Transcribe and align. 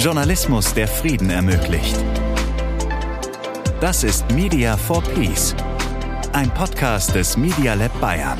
Journalismus, 0.00 0.72
der 0.72 0.88
Frieden 0.88 1.28
ermöglicht. 1.28 1.94
Das 3.82 4.02
ist 4.02 4.30
Media 4.30 4.74
for 4.78 5.02
Peace, 5.02 5.54
ein 6.32 6.48
Podcast 6.54 7.14
des 7.14 7.36
Media 7.36 7.74
Lab 7.74 8.00
Bayern. 8.00 8.38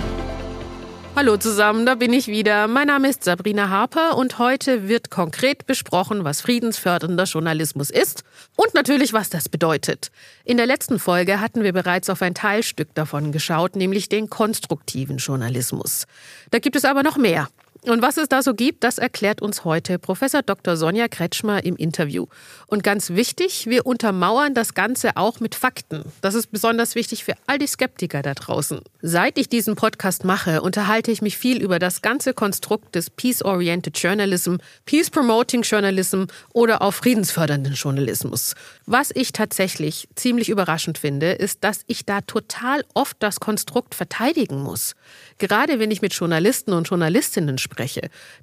Hallo 1.14 1.36
zusammen, 1.36 1.84
da 1.84 1.96
bin 1.96 2.14
ich 2.14 2.28
wieder. 2.28 2.66
Mein 2.66 2.86
Name 2.86 3.10
ist 3.10 3.24
Sabrina 3.24 3.68
Harper 3.68 4.16
und 4.16 4.38
heute 4.38 4.88
wird 4.88 5.10
konkret 5.10 5.66
besprochen, 5.66 6.24
was 6.24 6.40
friedensfördernder 6.40 7.24
Journalismus 7.24 7.90
ist 7.90 8.24
und 8.56 8.72
natürlich, 8.72 9.12
was 9.12 9.28
das 9.28 9.50
bedeutet. 9.50 10.10
In 10.46 10.56
der 10.56 10.64
letzten 10.64 10.98
Folge 10.98 11.40
hatten 11.40 11.62
wir 11.62 11.74
bereits 11.74 12.08
auf 12.08 12.22
ein 12.22 12.34
Teilstück 12.34 12.94
davon 12.94 13.32
geschaut, 13.32 13.76
nämlich 13.76 14.08
den 14.08 14.30
konstruktiven 14.30 15.18
Journalismus. 15.18 16.06
Da 16.52 16.58
gibt 16.58 16.76
es 16.76 16.86
aber 16.86 17.02
noch 17.02 17.18
mehr. 17.18 17.48
Und 17.82 18.02
was 18.02 18.18
es 18.18 18.28
da 18.28 18.42
so 18.42 18.52
gibt, 18.52 18.84
das 18.84 18.98
erklärt 18.98 19.40
uns 19.40 19.64
heute 19.64 19.98
Professor 19.98 20.42
Dr. 20.42 20.76
Sonja 20.76 21.08
Kretschmer 21.08 21.64
im 21.64 21.76
Interview. 21.76 22.26
Und 22.66 22.82
ganz 22.82 23.10
wichtig, 23.10 23.68
wir 23.68 23.86
untermauern 23.86 24.52
das 24.52 24.74
Ganze 24.74 25.16
auch 25.16 25.40
mit 25.40 25.54
Fakten. 25.54 26.04
Das 26.20 26.34
ist 26.34 26.48
besonders 26.48 26.94
wichtig 26.94 27.24
für 27.24 27.32
all 27.46 27.58
die 27.58 27.66
Skeptiker 27.66 28.20
da 28.20 28.34
draußen. 28.34 28.80
Seit 29.00 29.38
ich 29.38 29.48
diesen 29.48 29.76
Podcast 29.76 30.24
mache, 30.26 30.60
unterhalte 30.60 31.10
ich 31.10 31.22
mich 31.22 31.38
viel 31.38 31.62
über 31.62 31.78
das 31.78 32.02
ganze 32.02 32.34
Konstrukt 32.34 32.94
des 32.94 33.08
Peace-Oriented 33.08 33.96
Journalism, 33.96 34.56
Peace-Promoting 34.84 35.62
Journalism 35.62 36.24
oder 36.52 36.82
auch 36.82 36.92
friedensfördernden 36.92 37.72
Journalismus. 37.72 38.56
Was 38.84 39.10
ich 39.10 39.32
tatsächlich 39.32 40.06
ziemlich 40.16 40.50
überraschend 40.50 40.98
finde, 40.98 41.32
ist, 41.32 41.64
dass 41.64 41.80
ich 41.86 42.04
da 42.04 42.20
total 42.20 42.84
oft 42.92 43.16
das 43.20 43.40
Konstrukt 43.40 43.94
verteidigen 43.94 44.62
muss. 44.62 44.96
Gerade 45.38 45.78
wenn 45.78 45.90
ich 45.90 46.02
mit 46.02 46.12
Journalisten 46.12 46.74
und 46.74 46.86
Journalistinnen 46.88 47.56
spreche, 47.56 47.69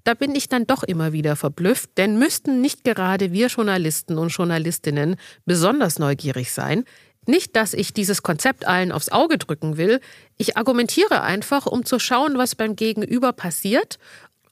da 0.04 0.14
bin 0.14 0.36
ich 0.36 0.50
dann 0.50 0.68
doch 0.68 0.84
immer 0.84 1.14
wieder 1.14 1.36
verblüfft, 1.36 1.92
denn 1.98 2.18
müssten 2.18 2.62
nicht 2.62 2.84
gerade 2.84 3.32
wir 3.32 3.48
Journalisten 3.48 4.18
und 4.18 4.30
Journalistinnen 4.30 5.16
besonders 5.46 6.00
neugierig 6.00 6.52
sein? 6.52 6.84
Nicht, 7.26 7.56
dass 7.56 7.74
ich 7.74 7.94
dieses 7.94 8.24
Konzept 8.24 8.66
allen 8.66 8.92
aufs 8.92 9.10
Auge 9.10 9.38
drücken 9.38 9.78
will, 9.78 10.00
ich 10.38 10.56
argumentiere 10.56 11.22
einfach, 11.22 11.66
um 11.66 11.84
zu 11.84 12.00
schauen, 12.00 12.38
was 12.38 12.56
beim 12.56 12.76
Gegenüber 12.76 13.34
passiert 13.34 14.00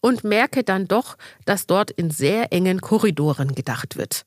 und 0.02 0.24
merke 0.24 0.64
dann 0.64 0.88
doch, 0.88 1.18
dass 1.46 1.68
dort 1.68 1.90
in 1.92 2.12
sehr 2.12 2.52
engen 2.52 2.82
Korridoren 2.82 3.56
gedacht 3.56 3.96
wird. 3.96 4.26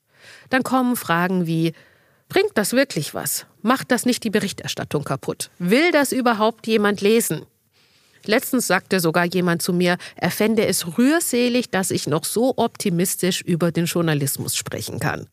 Dann 0.51 0.63
kommen 0.63 0.97
Fragen 0.97 1.47
wie 1.47 1.73
Bringt 2.29 2.53
das 2.55 2.73
wirklich 2.73 3.15
was? 3.15 3.47
Macht 3.63 3.91
das 3.91 4.05
nicht 4.05 4.23
die 4.23 4.31
Berichterstattung 4.31 5.03
kaputt? 5.03 5.51
Will 5.59 5.93
das 5.93 6.13
überhaupt 6.13 6.67
jemand 6.67 7.01
lesen? 7.01 7.47
Letztens 8.29 8.67
sagte 8.67 9.01
sogar 9.01 9.25
jemand 9.25 9.63
zu 9.63 9.73
mir, 9.73 9.97
er 10.17 10.31
fände 10.31 10.67
es 10.67 10.99
rührselig, 10.99 11.71
dass 11.71 11.91
ich 11.91 12.07
noch 12.07 12.25
so 12.25 12.53
optimistisch 12.59 13.41
über 13.41 13.73
den 13.73 13.87
Journalismus 13.87 14.55
sprechen 14.55 15.01
kann. 15.01 15.29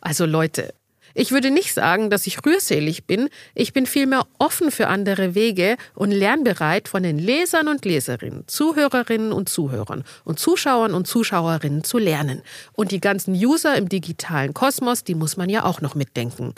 Also 0.00 0.24
Leute, 0.24 0.72
ich 1.12 1.32
würde 1.32 1.50
nicht 1.50 1.74
sagen, 1.74 2.08
dass 2.08 2.26
ich 2.26 2.38
rührselig 2.46 3.04
bin, 3.04 3.28
ich 3.54 3.74
bin 3.74 3.84
vielmehr 3.84 4.26
offen 4.38 4.70
für 4.70 4.86
andere 4.86 5.34
Wege 5.34 5.76
und 5.94 6.12
lernbereit 6.12 6.88
von 6.88 7.02
den 7.02 7.18
Lesern 7.18 7.68
und 7.68 7.84
Leserinnen, 7.84 8.44
Zuhörerinnen 8.46 9.32
und 9.32 9.50
Zuhörern 9.50 10.04
und 10.24 10.38
Zuschauern 10.38 10.94
und 10.94 11.06
Zuschauerinnen 11.06 11.84
zu 11.84 11.98
lernen. 11.98 12.40
Und 12.72 12.90
die 12.90 13.00
ganzen 13.00 13.34
User 13.34 13.76
im 13.76 13.90
digitalen 13.90 14.54
Kosmos, 14.54 15.04
die 15.04 15.14
muss 15.14 15.36
man 15.36 15.50
ja 15.50 15.64
auch 15.64 15.82
noch 15.82 15.94
mitdenken. 15.94 16.54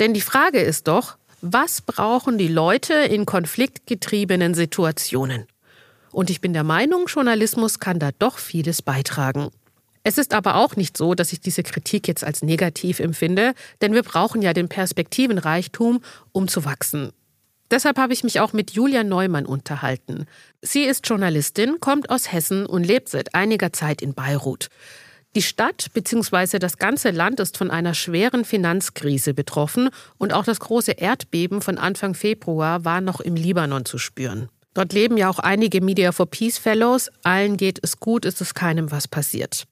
Denn 0.00 0.12
die 0.12 0.22
Frage 0.22 0.58
ist 0.58 0.88
doch, 0.88 1.18
was 1.42 1.80
brauchen 1.80 2.38
die 2.38 2.48
Leute 2.48 2.94
in 2.94 3.26
konfliktgetriebenen 3.26 4.54
Situationen? 4.54 5.46
Und 6.12 6.28
ich 6.30 6.40
bin 6.40 6.52
der 6.52 6.64
Meinung, 6.64 7.06
Journalismus 7.06 7.78
kann 7.78 7.98
da 7.98 8.10
doch 8.18 8.38
vieles 8.38 8.82
beitragen. 8.82 9.50
Es 10.02 10.18
ist 10.18 10.34
aber 10.34 10.56
auch 10.56 10.76
nicht 10.76 10.96
so, 10.96 11.14
dass 11.14 11.32
ich 11.32 11.40
diese 11.40 11.62
Kritik 11.62 12.08
jetzt 12.08 12.24
als 12.24 12.42
negativ 12.42 13.00
empfinde, 13.00 13.54
denn 13.80 13.92
wir 13.92 14.02
brauchen 14.02 14.42
ja 14.42 14.52
den 14.52 14.68
Perspektivenreichtum, 14.68 16.00
um 16.32 16.48
zu 16.48 16.64
wachsen. 16.64 17.12
Deshalb 17.70 17.98
habe 17.98 18.12
ich 18.12 18.24
mich 18.24 18.40
auch 18.40 18.52
mit 18.52 18.72
Julia 18.72 19.04
Neumann 19.04 19.46
unterhalten. 19.46 20.26
Sie 20.60 20.82
ist 20.82 21.08
Journalistin, 21.08 21.76
kommt 21.80 22.10
aus 22.10 22.32
Hessen 22.32 22.66
und 22.66 22.84
lebt 22.84 23.08
seit 23.08 23.34
einiger 23.34 23.72
Zeit 23.72 24.02
in 24.02 24.14
Beirut. 24.14 24.68
Die 25.36 25.42
Stadt 25.42 25.86
bzw. 25.94 26.58
das 26.58 26.76
ganze 26.76 27.10
Land 27.10 27.38
ist 27.38 27.56
von 27.56 27.70
einer 27.70 27.94
schweren 27.94 28.44
Finanzkrise 28.44 29.32
betroffen 29.32 29.90
und 30.18 30.32
auch 30.32 30.42
das 30.42 30.58
große 30.58 30.92
Erdbeben 30.92 31.62
von 31.62 31.78
Anfang 31.78 32.14
Februar 32.14 32.84
war 32.84 33.00
noch 33.00 33.20
im 33.20 33.36
Libanon 33.36 33.84
zu 33.84 33.96
spüren. 33.98 34.48
Dort 34.74 34.92
leben 34.92 35.16
ja 35.16 35.30
auch 35.30 35.38
einige 35.38 35.80
Media 35.80 36.10
for 36.10 36.26
Peace 36.26 36.58
Fellows. 36.58 37.10
Allen 37.22 37.56
geht 37.56 37.78
es 37.82 38.00
gut, 38.00 38.24
ist 38.24 38.40
es 38.40 38.54
keinem 38.54 38.90
was 38.90 39.06
passiert. 39.06 39.66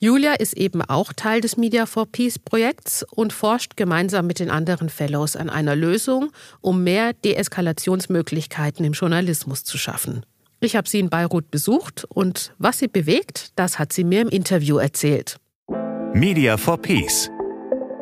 Julia 0.00 0.34
ist 0.34 0.56
eben 0.56 0.82
auch 0.82 1.12
Teil 1.12 1.40
des 1.40 1.56
Media 1.56 1.86
for 1.86 2.06
Peace 2.06 2.38
Projekts 2.38 3.04
und 3.04 3.32
forscht 3.32 3.76
gemeinsam 3.76 4.26
mit 4.26 4.40
den 4.40 4.50
anderen 4.50 4.88
Fellows 4.88 5.36
an 5.36 5.48
einer 5.48 5.76
Lösung, 5.76 6.32
um 6.60 6.82
mehr 6.82 7.12
Deeskalationsmöglichkeiten 7.12 8.84
im 8.84 8.94
Journalismus 8.94 9.62
zu 9.62 9.78
schaffen. 9.78 10.24
Ich 10.60 10.74
habe 10.74 10.88
sie 10.88 10.98
in 10.98 11.08
Beirut 11.08 11.52
besucht 11.52 12.04
und 12.08 12.52
was 12.58 12.80
sie 12.80 12.88
bewegt, 12.88 13.52
das 13.54 13.78
hat 13.78 13.92
sie 13.92 14.02
mir 14.02 14.22
im 14.22 14.28
Interview 14.28 14.78
erzählt. 14.78 15.36
Media 16.12 16.56
for 16.56 16.76
Peace. 16.76 17.30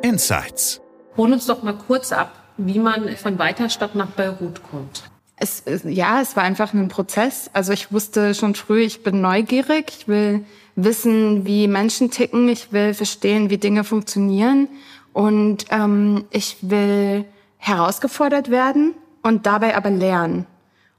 Insights. 0.00 0.80
Hol 1.18 1.34
uns 1.34 1.44
doch 1.44 1.62
mal 1.62 1.74
kurz 1.74 2.12
ab, 2.12 2.32
wie 2.56 2.78
man 2.78 3.14
von 3.16 3.38
Weiterstadt 3.38 3.94
nach 3.94 4.08
Beirut 4.08 4.62
kommt. 4.70 5.02
Es, 5.36 5.64
ja, 5.84 6.22
es 6.22 6.34
war 6.34 6.44
einfach 6.44 6.72
ein 6.72 6.88
Prozess. 6.88 7.50
Also 7.52 7.74
ich 7.74 7.92
wusste 7.92 8.34
schon 8.34 8.54
früh, 8.54 8.80
ich 8.80 9.02
bin 9.02 9.20
neugierig, 9.20 9.92
ich 9.98 10.08
will 10.08 10.46
wissen, 10.76 11.44
wie 11.44 11.68
Menschen 11.68 12.10
ticken, 12.10 12.48
ich 12.48 12.72
will 12.72 12.94
verstehen, 12.94 13.50
wie 13.50 13.58
Dinge 13.58 13.84
funktionieren 13.84 14.68
und 15.12 15.66
ähm, 15.68 16.24
ich 16.30 16.56
will 16.62 17.26
herausgefordert 17.58 18.50
werden 18.50 18.94
und 19.22 19.44
dabei 19.44 19.76
aber 19.76 19.90
lernen. 19.90 20.46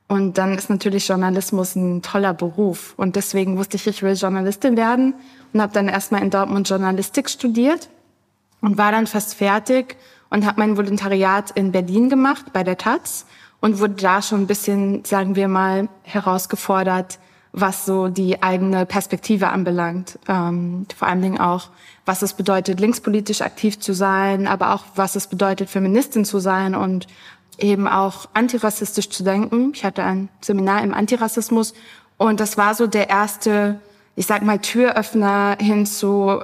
Und 0.08 0.38
dann 0.38 0.58
ist 0.58 0.70
natürlich 0.70 1.08
Journalismus 1.08 1.76
ein 1.76 2.02
toller 2.02 2.34
Beruf. 2.34 2.94
Und 2.98 3.16
deswegen 3.16 3.58
wusste 3.58 3.76
ich, 3.76 3.88
ich 3.88 4.04
will 4.04 4.16
Journalistin 4.16 4.78
werden 4.78 5.14
und 5.54 5.62
habe 5.62 5.74
dann 5.74 5.90
erstmal 5.90 6.22
in 6.22 6.30
Dortmund 6.30 6.70
Journalistik 6.70 7.30
studiert 7.30 7.90
und 8.62 8.78
war 8.78 8.92
dann 8.92 9.06
fast 9.06 9.36
fertig 9.36 9.98
und 10.30 10.46
habe 10.46 10.60
mein 10.60 10.78
Volontariat 10.78 11.52
in 11.52 11.72
Berlin 11.72 12.10
gemacht 12.10 12.54
bei 12.54 12.64
der 12.64 12.78
Taz 12.78 13.26
und 13.60 13.80
wurde 13.80 13.96
da 13.96 14.22
schon 14.22 14.42
ein 14.42 14.48
bisschen, 14.48 15.04
sagen 15.04 15.36
wir 15.36 15.48
mal, 15.48 15.90
herausgefordert, 16.04 17.20
was 17.52 17.86
so 17.86 18.08
die 18.08 18.44
eigene 18.44 18.86
Perspektive 18.86 19.50
anbelangt. 19.50 20.20
Ähm, 20.28 20.86
vor 20.96 21.08
allen 21.08 21.22
Dingen 21.22 21.40
auch, 21.40 21.70
was 22.06 22.22
es 22.22 22.34
bedeutet, 22.34 22.80
linkspolitisch 22.80 23.42
aktiv 23.42 23.80
zu 23.80 23.94
sein, 23.94 24.48
aber 24.48 24.74
auch, 24.74 24.84
was 24.96 25.16
es 25.16 25.28
bedeutet, 25.28 25.70
Feministin 25.70 26.24
zu 26.24 26.40
sein 26.40 26.76
und 26.76 27.08
eben 27.58 27.88
auch 27.88 28.28
antirassistisch 28.34 29.10
zu 29.10 29.24
denken. 29.24 29.72
Ich 29.74 29.84
hatte 29.84 30.04
ein 30.04 30.30
Seminar 30.42 30.84
im 30.84 30.94
Antirassismus 30.94 31.74
und 32.18 32.40
das 32.40 32.58
war 32.58 32.76
so 32.76 32.88
der 32.88 33.10
erste, 33.10 33.80
ich 34.16 34.26
sag 34.26 34.44
mal, 34.44 34.60
Türöffner 34.60 35.58
hin 35.60 35.86
zu 35.86 36.44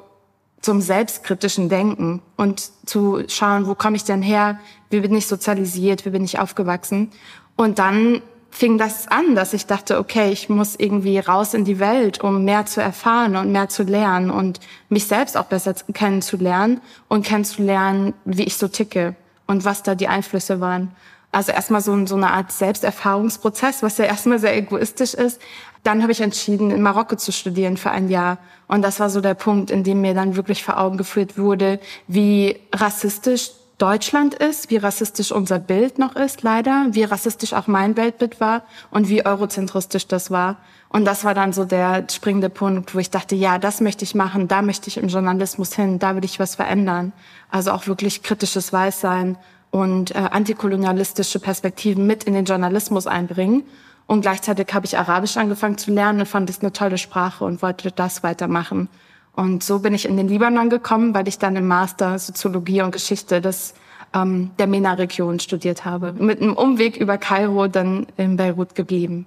zum 0.61 0.79
selbstkritischen 0.79 1.67
Denken 1.67 2.21
und 2.37 2.71
zu 2.85 3.23
schauen, 3.27 3.67
wo 3.67 3.75
komme 3.75 3.97
ich 3.97 4.05
denn 4.05 4.21
her, 4.21 4.59
wie 4.89 5.01
bin 5.01 5.13
ich 5.13 5.27
sozialisiert, 5.27 6.05
wie 6.05 6.11
bin 6.11 6.23
ich 6.23 6.39
aufgewachsen. 6.39 7.11
Und 7.57 7.79
dann 7.79 8.21
fing 8.49 8.77
das 8.77 9.09
an, 9.09 9.35
dass 9.35 9.53
ich 9.53 9.65
dachte, 9.65 9.99
okay, 9.99 10.31
ich 10.31 10.47
muss 10.47 10.75
irgendwie 10.77 11.19
raus 11.19 11.53
in 11.53 11.65
die 11.65 11.79
Welt, 11.79 12.23
um 12.23 12.45
mehr 12.45 12.65
zu 12.65 12.81
erfahren 12.81 13.35
und 13.35 13.51
mehr 13.51 13.67
zu 13.67 13.83
lernen 13.83 14.31
und 14.31 14.61
mich 14.87 15.05
selbst 15.05 15.35
auch 15.35 15.45
besser 15.45 15.73
kennenzulernen 15.93 16.79
und 17.09 17.25
kennenzulernen, 17.25 18.13
wie 18.23 18.43
ich 18.43 18.55
so 18.55 18.69
ticke 18.69 19.15
und 19.53 19.65
was 19.65 19.83
da 19.83 19.93
die 19.93 20.07
Einflüsse 20.07 20.59
waren. 20.59 20.91
Also 21.31 21.51
erstmal 21.51 21.81
so, 21.81 22.05
so 22.07 22.15
eine 22.15 22.31
Art 22.31 22.51
Selbsterfahrungsprozess, 22.51 23.83
was 23.83 23.97
ja 23.99 24.05
erstmal 24.05 24.39
sehr 24.39 24.57
egoistisch 24.57 25.13
ist. 25.13 25.39
Dann 25.83 26.01
habe 26.01 26.11
ich 26.11 26.21
entschieden, 26.21 26.71
in 26.71 26.81
Marokko 26.81 27.15
zu 27.15 27.31
studieren 27.31 27.77
für 27.77 27.91
ein 27.91 28.09
Jahr. 28.09 28.39
Und 28.67 28.81
das 28.81 28.99
war 28.99 29.09
so 29.11 29.21
der 29.21 29.35
Punkt, 29.35 29.69
in 29.69 29.83
dem 29.83 30.01
mir 30.01 30.15
dann 30.15 30.35
wirklich 30.35 30.63
vor 30.63 30.79
Augen 30.79 30.97
geführt 30.97 31.37
wurde, 31.37 31.79
wie 32.07 32.59
rassistisch 32.73 33.51
Deutschland 33.77 34.33
ist, 34.33 34.71
wie 34.71 34.77
rassistisch 34.77 35.31
unser 35.31 35.59
Bild 35.59 35.99
noch 35.99 36.15
ist, 36.15 36.41
leider, 36.41 36.87
wie 36.91 37.03
rassistisch 37.03 37.53
auch 37.53 37.67
mein 37.67 37.95
Weltbild 37.95 38.39
war 38.39 38.63
und 38.91 39.09
wie 39.09 39.25
eurozentristisch 39.25 40.07
das 40.07 40.31
war. 40.31 40.57
Und 40.93 41.05
das 41.05 41.25
war 41.25 41.33
dann 41.33 41.53
so 41.53 41.65
der 41.65 42.05
springende 42.11 42.51
Punkt, 42.51 42.93
wo 42.93 42.99
ich 42.99 43.09
dachte, 43.09 43.35
ja, 43.35 43.57
das 43.57 43.81
möchte 43.81 44.03
ich 44.03 44.13
machen, 44.13 44.47
da 44.47 44.61
möchte 44.61 44.89
ich 44.89 44.97
im 44.97 45.07
Journalismus 45.07 45.73
hin, 45.73 45.97
da 45.97 46.15
will 46.15 46.23
ich 46.23 46.39
was 46.39 46.53
verändern. 46.53 47.13
Also 47.49 47.71
auch 47.71 47.87
wirklich 47.87 48.21
kritisches 48.21 48.71
Weißsein 48.71 49.35
und 49.71 50.11
äh, 50.11 50.19
antikolonialistische 50.19 51.39
Perspektiven 51.39 52.05
mit 52.05 52.25
in 52.25 52.35
den 52.35 52.45
Journalismus 52.45 53.07
einbringen. 53.07 53.63
Und 54.05 54.21
gleichzeitig 54.21 54.71
habe 54.71 54.85
ich 54.85 54.95
Arabisch 54.95 55.35
angefangen 55.35 55.79
zu 55.79 55.91
lernen 55.91 56.19
und 56.19 56.27
fand 56.27 56.47
es 56.51 56.59
eine 56.59 56.71
tolle 56.71 56.99
Sprache 56.99 57.43
und 57.43 57.63
wollte 57.63 57.91
das 57.91 58.21
weitermachen. 58.21 58.87
Und 59.35 59.63
so 59.63 59.79
bin 59.79 59.95
ich 59.95 60.05
in 60.05 60.15
den 60.15 60.27
Libanon 60.27 60.69
gekommen, 60.69 61.15
weil 61.15 61.27
ich 61.27 61.39
dann 61.39 61.55
im 61.55 61.65
Master 61.65 62.19
Soziologie 62.19 62.83
und 62.83 62.91
Geschichte 62.91 63.41
des, 63.41 63.73
ähm, 64.13 64.51
der 64.59 64.67
MENA-Region 64.67 65.39
studiert 65.39 65.85
habe. 65.85 66.13
Mit 66.13 66.39
einem 66.39 66.53
Umweg 66.53 66.97
über 66.97 67.17
Kairo 67.17 67.65
dann 67.65 68.05
in 68.15 68.37
Beirut 68.37 68.75
geblieben. 68.75 69.25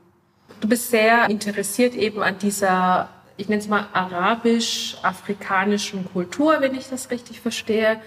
Du 0.60 0.68
bist 0.68 0.90
sehr 0.90 1.28
interessiert 1.28 1.94
eben 1.94 2.22
an 2.22 2.38
dieser 2.38 3.10
ich 3.36 3.48
nenne 3.48 3.60
es 3.60 3.68
mal 3.68 3.86
arabisch-afrikanischen 3.92 6.10
Kultur, 6.12 6.56
wenn 6.60 6.74
ich 6.74 6.88
das 6.88 7.10
richtig 7.10 7.40
verstehe. 7.40 8.00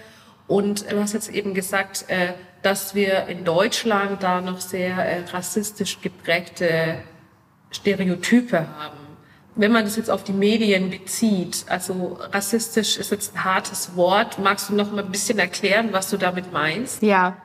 Und 0.46 0.90
du 0.90 1.00
hast 1.00 1.12
jetzt 1.12 1.28
eben 1.30 1.54
gesagt, 1.54 2.06
äh, 2.08 2.32
dass 2.62 2.96
wir 2.96 3.26
in 3.28 3.44
Deutschland 3.44 4.22
da 4.22 4.40
noch 4.40 4.60
sehr 4.60 4.96
äh, 4.96 5.20
rassistisch 5.30 6.00
geprägte 6.00 7.02
Stereotype 7.70 8.58
haben. 8.58 8.96
Wenn 9.54 9.70
man 9.72 9.84
das 9.84 9.96
jetzt 9.96 10.10
auf 10.10 10.24
die 10.24 10.32
Medien 10.32 10.88
bezieht, 10.90 11.66
also 11.68 12.18
rassistisch 12.32 12.96
ist 12.96 13.12
jetzt 13.12 13.34
ein 13.34 13.44
hartes 13.44 13.94
Wort, 13.96 14.38
magst 14.38 14.70
du 14.70 14.74
noch 14.74 14.90
mal 14.90 15.04
ein 15.04 15.10
bisschen 15.10 15.38
erklären, 15.38 15.90
was 15.92 16.08
du 16.10 16.16
damit 16.16 16.50
meinst? 16.52 17.02
Ja. 17.02 17.36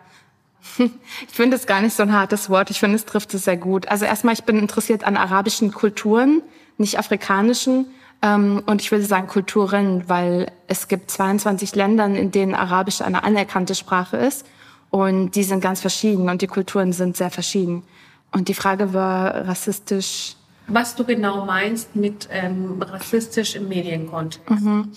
Ich 1.27 1.33
finde 1.33 1.55
es 1.55 1.65
gar 1.65 1.81
nicht 1.81 1.95
so 1.95 2.03
ein 2.03 2.13
hartes 2.13 2.49
Wort. 2.49 2.69
Ich 2.69 2.79
finde, 2.79 2.95
es 2.95 3.05
trifft 3.05 3.33
es 3.33 3.45
sehr 3.45 3.57
gut. 3.57 3.87
Also 3.87 4.05
erstmal, 4.05 4.33
ich 4.33 4.43
bin 4.43 4.57
interessiert 4.57 5.03
an 5.03 5.17
arabischen 5.17 5.71
Kulturen, 5.71 6.41
nicht 6.77 6.99
afrikanischen. 6.99 7.87
Ähm, 8.21 8.63
und 8.65 8.81
ich 8.81 8.91
würde 8.91 9.05
sagen 9.05 9.27
Kulturen, 9.27 10.07
weil 10.07 10.51
es 10.67 10.87
gibt 10.87 11.11
22 11.11 11.75
Länder, 11.75 12.05
in 12.05 12.31
denen 12.31 12.55
Arabisch 12.55 13.01
eine 13.01 13.23
anerkannte 13.23 13.75
Sprache 13.75 14.17
ist. 14.17 14.45
Und 14.89 15.31
die 15.31 15.43
sind 15.43 15.61
ganz 15.61 15.81
verschieden 15.81 16.29
und 16.29 16.41
die 16.41 16.47
Kulturen 16.47 16.93
sind 16.93 17.17
sehr 17.17 17.29
verschieden. 17.29 17.83
Und 18.31 18.47
die 18.47 18.53
Frage 18.53 18.93
war 18.93 19.47
rassistisch. 19.47 20.35
Was 20.67 20.95
du 20.95 21.03
genau 21.03 21.45
meinst 21.45 21.95
mit 21.95 22.27
ähm, 22.31 22.81
rassistisch 22.81 23.55
im 23.55 23.67
Medienkontext? 23.67 24.49
Mhm. 24.49 24.91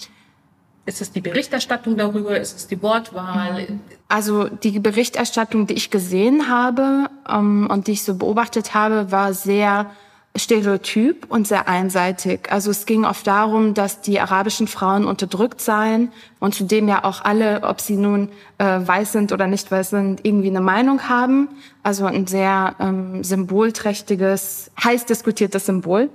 Ist 0.89 1.03
es 1.03 1.13
die 1.13 1.21
Berichterstattung 1.21 1.99
darüber? 1.99 2.41
Ist 2.41 2.57
es 2.57 2.67
die 2.67 2.81
Wortwahl? 2.81 3.67
Also 4.09 4.49
die 4.49 4.79
Berichterstattung, 4.79 5.67
die 5.67 5.75
ich 5.75 5.91
gesehen 5.91 6.49
habe 6.49 7.11
ähm, 7.29 7.69
und 7.71 7.89
die 7.89 7.93
ich 7.93 8.05
so 8.05 8.15
beobachtet 8.15 8.73
habe, 8.73 9.13
war 9.13 9.35
sehr 9.35 9.91
stereotyp 10.35 11.27
und 11.29 11.47
sehr 11.47 11.69
einseitig. 11.69 12.51
Also 12.51 12.71
es 12.71 12.87
ging 12.87 13.05
oft 13.05 13.27
darum, 13.27 13.75
dass 13.75 14.01
die 14.01 14.19
arabischen 14.19 14.67
Frauen 14.67 15.05
unterdrückt 15.05 15.61
seien 15.61 16.11
und 16.41 16.55
zudem 16.55 16.89
ja 16.89 17.05
auch 17.05 17.23
alle, 17.23 17.65
ob 17.65 17.83
sie 17.83 17.97
nun 17.97 18.31
äh, 18.57 18.65
weiß 18.65 19.13
sind 19.13 19.33
oder 19.33 19.47
nicht 19.47 19.71
weiß 19.71 19.91
sind, 19.91 20.25
irgendwie 20.25 20.49
eine 20.49 20.63
Meinung 20.63 21.11
haben. 21.11 21.51
Also 21.83 22.07
ein 22.07 22.27
sehr 22.27 22.77
ähm, 22.81 23.23
symbolträchtiges, 23.23 24.71
heiß 24.83 25.05
diskutiertes 25.05 25.67
Symbol. 25.67 26.09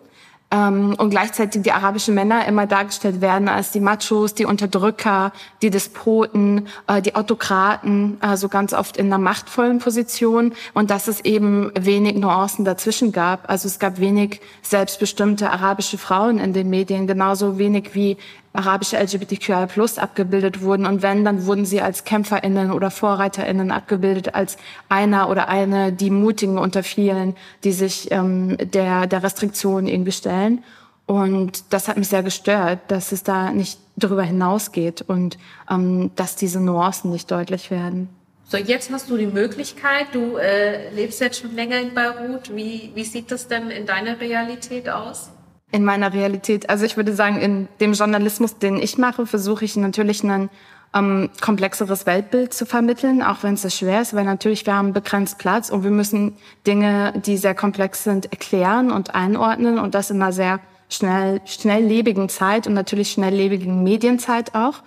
Ähm, 0.53 0.93
und 0.99 1.09
gleichzeitig 1.09 1.63
die 1.63 1.71
arabischen 1.71 2.13
Männer 2.13 2.45
immer 2.45 2.67
dargestellt 2.67 3.21
werden 3.21 3.47
als 3.47 3.71
die 3.71 3.79
Machos, 3.79 4.35
die 4.35 4.45
Unterdrücker, 4.45 5.33
die 5.63 5.71
Despoten, 5.71 6.67
äh, 6.85 7.01
die 7.01 7.15
Autokraten, 7.15 8.17
also 8.19 8.49
ganz 8.49 8.73
oft 8.73 8.97
in 8.97 9.07
einer 9.07 9.17
machtvollen 9.17 9.79
Position 9.79 10.53
und 10.75 10.91
dass 10.91 11.07
es 11.07 11.21
eben 11.21 11.71
wenig 11.73 12.15
Nuancen 12.17 12.65
dazwischen 12.65 13.11
gab. 13.11 13.49
Also 13.49 13.67
es 13.67 13.79
gab 13.79 13.99
wenig 13.99 14.41
selbstbestimmte 14.61 15.49
arabische 15.49 15.97
Frauen 15.97 16.37
in 16.37 16.53
den 16.53 16.69
Medien, 16.69 17.07
genauso 17.07 17.57
wenig 17.57 17.95
wie 17.95 18.17
arabische 18.53 18.97
LGBTQI 18.97 19.65
plus 19.67 19.97
abgebildet 19.97 20.61
wurden. 20.61 20.85
Und 20.85 21.01
wenn, 21.01 21.25
dann 21.25 21.45
wurden 21.45 21.65
sie 21.65 21.81
als 21.81 22.03
KämpferInnen 22.03 22.71
oder 22.71 22.91
VorreiterInnen 22.91 23.71
abgebildet, 23.71 24.35
als 24.35 24.57
einer 24.89 25.29
oder 25.29 25.49
eine, 25.49 25.91
die 25.91 26.11
Mutigen 26.11 26.57
unter 26.57 26.83
vielen, 26.83 27.35
die 27.63 27.71
sich 27.71 28.11
ähm, 28.11 28.57
der, 28.59 29.07
der 29.07 29.23
Restriktion 29.23 29.87
irgendwie 29.87 30.11
stellen. 30.11 30.63
Und 31.05 31.73
das 31.73 31.87
hat 31.87 31.97
mich 31.97 32.07
sehr 32.07 32.23
gestört, 32.23 32.79
dass 32.87 33.11
es 33.11 33.23
da 33.23 33.51
nicht 33.51 33.79
darüber 33.95 34.23
hinausgeht 34.23 35.01
und 35.01 35.37
ähm, 35.69 36.11
dass 36.15 36.35
diese 36.35 36.59
Nuancen 36.59 37.11
nicht 37.11 37.29
deutlich 37.29 37.71
werden. 37.71 38.09
So, 38.45 38.57
jetzt 38.57 38.91
hast 38.91 39.09
du 39.09 39.17
die 39.17 39.27
Möglichkeit, 39.27 40.07
du 40.13 40.37
äh, 40.37 40.93
lebst 40.93 41.19
jetzt 41.21 41.39
schon 41.39 41.55
länger 41.55 41.79
in 41.79 41.93
Beirut. 41.93 42.55
Wie, 42.55 42.91
wie 42.93 43.03
sieht 43.03 43.31
das 43.31 43.47
denn 43.47 43.71
in 43.71 43.85
deiner 43.85 44.19
Realität 44.19 44.89
aus? 44.89 45.31
In 45.73 45.83
meiner 45.83 46.13
Realität. 46.13 46.69
Also 46.69 46.85
ich 46.85 46.97
würde 46.97 47.13
sagen, 47.13 47.41
in 47.41 47.67
dem 47.81 47.93
Journalismus, 47.93 48.59
den 48.59 48.77
ich 48.77 48.99
mache, 48.99 49.25
versuche 49.25 49.65
ich 49.65 49.75
natürlich 49.75 50.23
ein 50.23 50.49
ähm, 50.93 51.31
komplexeres 51.41 52.05
Weltbild 52.05 52.53
zu 52.53 52.67
vermitteln, 52.67 53.23
auch 53.23 53.41
wenn 53.41 53.55
es 53.55 53.63
das 53.63 53.75
schwer 53.75 54.01
ist, 54.01 54.13
weil 54.13 54.23
natürlich 54.23 54.67
wir 54.67 54.75
haben 54.75 54.93
begrenzt 54.93 55.39
Platz 55.39 55.71
und 55.71 55.83
wir 55.83 55.89
müssen 55.89 56.37
Dinge, 56.67 57.13
die 57.25 57.37
sehr 57.37 57.55
komplex 57.55 58.03
sind, 58.03 58.31
erklären 58.31 58.91
und 58.91 59.15
einordnen 59.15 59.79
und 59.79 59.95
das 59.95 60.11
in 60.11 60.21
einer 60.21 60.31
sehr 60.31 60.59
schnell, 60.89 61.41
schnelllebigen 61.45 62.29
Zeit 62.29 62.67
und 62.67 62.75
natürlich 62.75 63.11
schnelllebigen 63.11 63.81
Medienzeit 63.81 64.53
auch. 64.53 64.83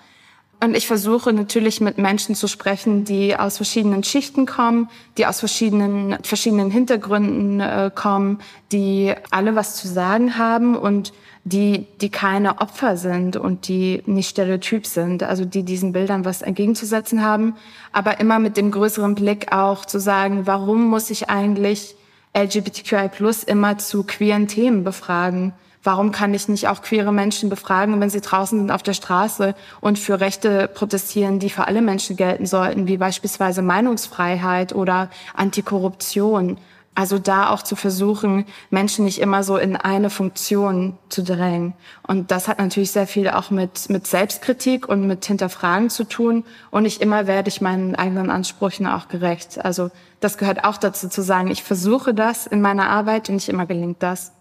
Und 0.59 0.75
ich 0.75 0.87
versuche 0.87 1.33
natürlich 1.35 1.83
mit 1.83 1.99
Menschen 1.99 2.35
zu 2.35 2.49
sprechen, 2.49 3.05
die 3.05 3.37
aus 3.37 3.57
verschiedenen 3.59 4.03
Schichten 4.03 4.47
kommen, 4.47 4.89
die 5.19 5.27
aus 5.27 5.41
verschiedenen, 5.41 6.17
verschiedenen 6.23 6.71
Hintergründen 6.71 7.61
äh, 7.61 7.91
kommen, 7.95 8.39
die 8.73 9.13
alle 9.31 9.55
was 9.55 9.77
zu 9.77 9.87
sagen 9.87 10.39
haben 10.39 10.75
und 10.75 11.13
die, 11.45 11.87
die 12.01 12.09
keine 12.09 12.61
Opfer 12.61 12.97
sind 12.97 13.37
und 13.37 13.69
die 13.69 14.03
nicht 14.07 14.31
stereotyp 14.31 14.87
sind, 14.87 15.23
also 15.23 15.45
die 15.45 15.63
diesen 15.63 15.93
Bildern 15.93 16.25
was 16.25 16.43
entgegenzusetzen 16.43 17.23
haben, 17.23 17.55
aber 17.93 18.19
immer 18.19 18.39
mit 18.39 18.57
dem 18.57 18.71
größeren 18.71 19.15
Blick 19.15 19.53
auch 19.53 19.85
zu 19.85 20.01
sagen, 20.01 20.47
warum 20.47 20.89
muss 20.89 21.11
ich 21.11 21.29
eigentlich 21.29 21.95
LGBTQI 22.37 23.09
plus 23.11 23.45
immer 23.45 23.79
zu 23.79 24.05
queeren 24.05 24.49
Themen 24.49 24.83
befragen? 24.83 25.53
Warum 25.87 26.11
kann 26.11 26.35
ich 26.35 26.49
nicht 26.49 26.67
auch 26.67 26.83
queere 26.83 27.13
Menschen 27.13 27.49
befragen, 27.49 28.01
wenn 28.01 28.11
sie 28.11 28.21
draußen 28.21 28.59
sind 28.59 28.73
auf 28.73 28.83
der 28.83 28.93
Straße 28.93 29.55
und 29.81 30.01
für 30.01 30.19
Rechte 30.19 30.67
protestieren, 30.67 31.39
die 31.39 31.49
für 31.49 31.69
alle 31.69 31.81
Menschen 31.81 32.17
gelten 32.17 32.45
sollten, 32.45 32.89
wie 32.89 32.97
beispielsweise 32.97 33.63
Meinungsfreiheit 33.63 34.75
oder 34.75 35.11
Antikorruption? 35.35 36.59
Also 36.97 37.21
da 37.21 37.51
auch 37.51 37.63
zu 37.63 37.77
versuchen, 37.77 38.47
Menschen 38.71 39.05
nicht 39.05 39.21
immer 39.21 39.45
so 39.45 39.59
in 39.59 39.77
eine 39.77 40.11
Funktion 40.11 40.99
zu 41.09 41.23
drängen. 41.23 41.75
Und 42.05 42.33
das 42.33 42.49
hat 42.49 42.59
natürlich 42.59 42.91
sehr 42.91 43.07
viel 43.07 43.29
auch 43.29 43.51
mit, 43.51 43.89
mit 43.89 44.09
Selbstkritik 44.09 44.89
und 44.89 45.07
mit 45.07 45.25
Hinterfragen 45.25 45.89
zu 45.89 46.03
tun. 46.03 46.43
Und 46.73 46.83
nicht 46.83 47.01
immer 47.01 47.29
werde 47.29 47.49
ich 47.49 47.61
meinen 47.61 47.95
eigenen 47.95 48.31
Ansprüchen 48.31 48.89
auch 48.89 49.07
gerecht. 49.07 49.65
Also 49.65 49.91
das 50.19 50.37
gehört 50.37 50.65
auch 50.65 50.79
dazu 50.79 51.09
zu 51.09 51.23
sagen, 51.23 51.49
ich 51.49 51.63
versuche 51.63 52.13
das 52.13 52.49
in 52.49 52.61
meiner 52.61 52.91
Arbeit 52.91 53.29
und 53.29 53.37
nicht 53.37 53.49
immer 53.49 53.67
gelingt 53.67 54.03
das. 54.03 54.33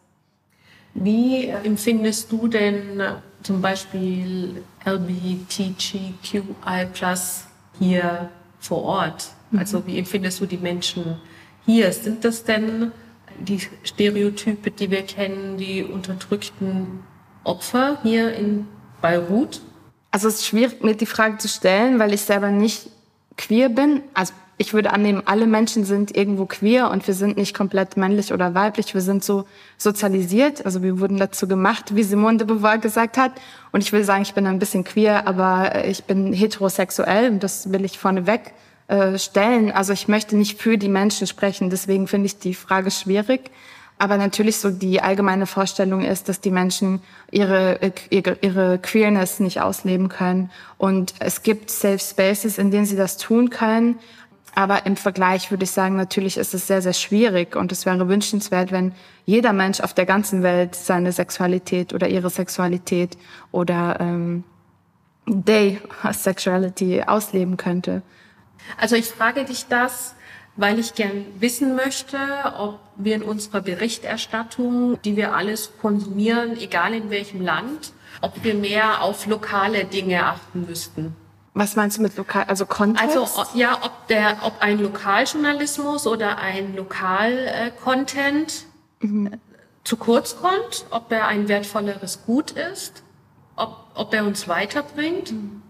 Wie 0.95 1.47
empfindest 1.47 2.31
du 2.31 2.47
denn 2.47 3.01
zum 3.43 3.61
Beispiel 3.61 4.63
LGBTQI 4.85 6.07
hier 7.77 8.29
vor 8.59 8.83
Ort? 8.83 9.29
Mhm. 9.51 9.59
Also 9.59 9.85
wie 9.85 9.99
empfindest 9.99 10.39
du 10.39 10.45
die 10.45 10.57
Menschen 10.57 11.17
hier? 11.65 11.91
Sind 11.91 12.23
das 12.23 12.45
denn 12.45 12.93
die 13.37 13.59
Stereotype, 13.83 14.71
die 14.71 14.89
wir 14.89 15.01
kennen, 15.01 15.57
die 15.57 15.83
unterdrückten 15.83 17.03
Opfer 17.43 17.99
hier 18.01 18.33
in 18.33 18.65
Beirut? 19.01 19.61
Also 20.11 20.29
es 20.29 20.35
ist 20.35 20.45
schwierig, 20.45 20.81
mir 20.81 20.95
die 20.95 21.05
Frage 21.05 21.37
zu 21.39 21.49
stellen, 21.49 21.99
weil 21.99 22.13
ich 22.13 22.21
selber 22.21 22.51
nicht 22.51 22.89
queer 23.37 23.67
bin. 23.67 24.01
Also 24.13 24.31
ich 24.57 24.73
würde 24.73 24.93
annehmen, 24.93 25.21
alle 25.25 25.47
Menschen 25.47 25.83
sind 25.83 26.15
irgendwo 26.15 26.45
queer 26.45 26.89
und 26.89 27.05
wir 27.07 27.13
sind 27.13 27.35
nicht 27.35 27.55
komplett 27.55 27.97
männlich 27.97 28.31
oder 28.31 28.53
weiblich. 28.53 28.93
Wir 28.93 29.01
sind 29.01 29.23
so 29.23 29.45
sozialisiert, 29.77 30.65
also 30.65 30.81
wir 30.81 30.99
wurden 30.99 31.17
dazu 31.17 31.47
gemacht, 31.47 31.95
wie 31.95 32.03
Simone 32.03 32.37
de 32.37 32.47
Beauvoir 32.47 32.77
gesagt 32.77 33.17
hat. 33.17 33.33
Und 33.73 33.83
ich 33.83 33.91
will 33.91 34.05
sagen, 34.05 34.21
ich 34.21 34.33
bin 34.33 34.47
ein 34.47 34.59
bisschen 34.59 34.85
queer, 34.85 35.27
aber 35.27 35.85
ich 35.85 36.05
bin 36.05 36.31
heterosexuell 36.31 37.31
und 37.31 37.43
das 37.43 37.71
will 37.73 37.83
ich 37.83 37.99
vorneweg 37.99 38.53
äh, 38.87 39.17
stellen. 39.17 39.71
Also 39.71 39.91
ich 39.91 40.07
möchte 40.07 40.37
nicht 40.37 40.61
für 40.61 40.77
die 40.77 40.89
Menschen 40.89 41.27
sprechen, 41.27 41.69
deswegen 41.69 42.07
finde 42.07 42.27
ich 42.27 42.39
die 42.39 42.53
Frage 42.53 42.91
schwierig. 42.91 43.51
Aber 43.97 44.17
natürlich 44.17 44.57
so 44.57 44.71
die 44.71 45.01
allgemeine 45.01 45.45
Vorstellung 45.45 46.01
ist, 46.01 46.27
dass 46.27 46.41
die 46.41 46.51
Menschen 46.51 47.01
ihre, 47.31 47.79
ihre, 48.09 48.37
ihre 48.41 48.77
Queerness 48.77 49.39
nicht 49.39 49.61
ausleben 49.61 50.09
können. 50.09 50.51
Und 50.77 51.13
es 51.19 51.43
gibt 51.43 51.71
Safe 51.71 51.99
Spaces, 51.99 52.57
in 52.57 52.71
denen 52.71 52.85
sie 52.85 52.97
das 52.97 53.15
tun 53.15 53.49
können. 53.49 53.97
Aber 54.55 54.85
im 54.85 54.95
Vergleich 54.95 55.51
würde 55.51 55.65
ich 55.65 55.71
sagen, 55.71 55.97
natürlich 55.97 56.37
ist 56.37 56.53
es 56.53 56.65
sehr, 56.65 56.81
sehr 56.81 56.93
schwierig 56.93 57.57
und 57.57 57.73
es 57.73 57.85
wäre 57.85 58.07
wünschenswert, 58.07 58.71
wenn 58.71 58.93
jeder 59.25 59.51
Mensch 59.51 59.81
auf 59.81 59.93
der 59.93 60.05
ganzen 60.05 60.43
Welt 60.43 60.75
seine 60.75 61.11
Sexualität 61.11 61.93
oder 61.93 62.07
ihre 62.07 62.29
Sexualität 62.29 63.17
oder 63.51 63.97
ähm, 63.99 64.45
Day 65.27 65.81
Sexuality 66.09 67.03
ausleben 67.03 67.57
könnte. 67.57 68.01
Also 68.79 68.95
ich 68.95 69.05
frage 69.05 69.43
dich 69.43 69.65
das, 69.67 70.15
weil 70.55 70.79
ich 70.79 70.93
gern 70.93 71.25
wissen 71.39 71.75
möchte, 71.75 72.17
ob 72.57 72.79
wir 72.95 73.15
in 73.15 73.23
unserer 73.23 73.59
Berichterstattung, 73.59 75.01
die 75.03 75.17
wir 75.17 75.35
alles 75.35 75.73
konsumieren, 75.81 76.57
egal 76.57 76.93
in 76.93 77.09
welchem 77.09 77.41
Land, 77.41 77.91
ob 78.21 78.41
wir 78.43 78.53
mehr 78.53 79.01
auf 79.01 79.25
lokale 79.25 79.83
Dinge 79.83 80.25
achten 80.25 80.65
müssten. 80.65 81.13
Was 81.55 81.77
meinst 81.77 81.97
du 81.97 82.01
mit 82.01 82.17
lokal, 82.17 82.43
also 82.47 82.65
Kontext? 82.65 83.17
Also 83.17 83.57
ja, 83.57 83.79
ob 83.81 84.07
der, 84.07 84.39
ob 84.41 84.61
ein 84.61 84.77
Lokaljournalismus 84.77 86.05
oder 86.05 86.37
ein 86.37 86.75
Lokal-Content 86.75 88.65
äh, 89.01 89.05
mhm. 89.05 89.31
zu 89.85 89.95
kurz 89.95 90.35
kommt, 90.35 90.85
ob 90.89 91.09
er 91.13 91.27
ein 91.27 91.47
wertvolleres 91.47 92.25
Gut 92.25 92.51
ist, 92.51 93.03
ob, 93.55 93.85
ob 93.95 94.13
er 94.13 94.25
uns 94.25 94.49
weiterbringt. 94.49 95.31
Mhm. 95.31 95.61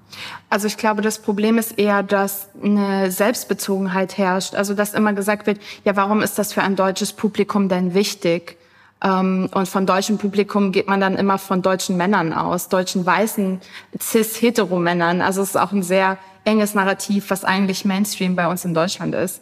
Also 0.50 0.66
ich 0.66 0.78
glaube, 0.78 1.04
das 1.04 1.20
Problem 1.20 1.60
ist 1.60 1.78
eher, 1.78 2.02
dass 2.02 2.50
eine 2.64 3.12
Selbstbezogenheit 3.12 4.18
herrscht. 4.18 4.56
Also 4.56 4.74
dass 4.74 4.96
immer 4.96 5.14
gesagt 5.14 5.46
wird, 5.46 5.60
ja, 5.84 5.96
warum 5.96 6.24
ist 6.24 6.40
das 6.40 6.52
für 6.52 6.64
ein 6.64 6.76
deutsches 6.76 7.14
Publikum 7.14 7.70
denn 7.70 7.94
wichtig? 7.94 8.58
Ähm, 9.06 9.50
und 9.54 9.70
von 9.70 9.86
deutschem 9.86 10.18
Publikum 10.18 10.72
geht 10.72 10.88
man 10.88 11.00
dann 11.00 11.16
immer 11.16 11.38
von 11.38 11.62
deutschen 11.62 11.96
Männern 11.96 12.34
aus, 12.34 12.70
deutschen 12.70 13.06
weißen 13.06 13.62
cis-hetero-Männern. 14.02 15.22
Also 15.22 15.44
es 15.44 15.50
ist 15.50 15.58
auch 15.58 15.72
ein 15.72 15.84
sehr 15.84 16.18
enges 16.44 16.74
Narrativ, 16.74 17.30
was 17.30 17.46
eigentlich 17.46 17.86
Mainstream 17.86 18.36
bei 18.36 18.48
uns 18.48 18.66
in 18.66 18.74
Deutschland 18.74 19.14
ist. 19.14 19.42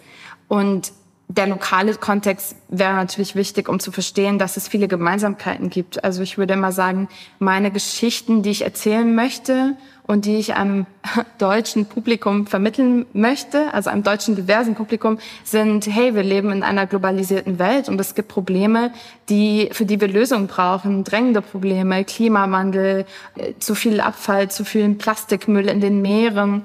Und 0.49 0.91
der 1.35 1.47
lokale 1.47 1.95
Kontext 1.95 2.55
wäre 2.69 2.93
natürlich 2.93 3.35
wichtig, 3.35 3.67
um 3.67 3.79
zu 3.79 3.91
verstehen, 3.91 4.37
dass 4.37 4.55
es 4.57 4.67
viele 4.67 4.87
Gemeinsamkeiten 4.87 5.69
gibt. 5.69 6.03
Also 6.03 6.21
ich 6.21 6.37
würde 6.37 6.53
immer 6.53 6.71
sagen, 6.71 7.07
meine 7.39 7.71
Geschichten, 7.71 8.43
die 8.43 8.51
ich 8.51 8.63
erzählen 8.63 9.15
möchte 9.15 9.75
und 10.05 10.25
die 10.25 10.35
ich 10.35 10.53
einem 10.53 10.85
deutschen 11.39 11.87
Publikum 11.87 12.45
vermitteln 12.45 13.07
möchte, 13.13 13.73
also 13.73 13.89
einem 13.89 14.03
deutschen 14.03 14.35
diversen 14.35 14.75
Publikum, 14.75 15.17
sind, 15.43 15.87
hey, 15.87 16.13
wir 16.13 16.23
leben 16.23 16.51
in 16.51 16.61
einer 16.61 16.85
globalisierten 16.85 17.57
Welt 17.57 17.89
und 17.89 17.99
es 17.99 18.13
gibt 18.13 18.27
Probleme, 18.27 18.91
die, 19.29 19.69
für 19.71 19.85
die 19.85 19.99
wir 19.99 20.09
Lösungen 20.09 20.47
brauchen, 20.47 21.03
drängende 21.03 21.41
Probleme, 21.41 22.03
Klimawandel, 22.03 23.05
äh, 23.37 23.53
zu 23.57 23.73
viel 23.73 24.01
Abfall, 24.01 24.51
zu 24.51 24.65
viel 24.65 24.93
Plastikmüll 24.93 25.67
in 25.67 25.81
den 25.81 26.01
Meeren, 26.01 26.63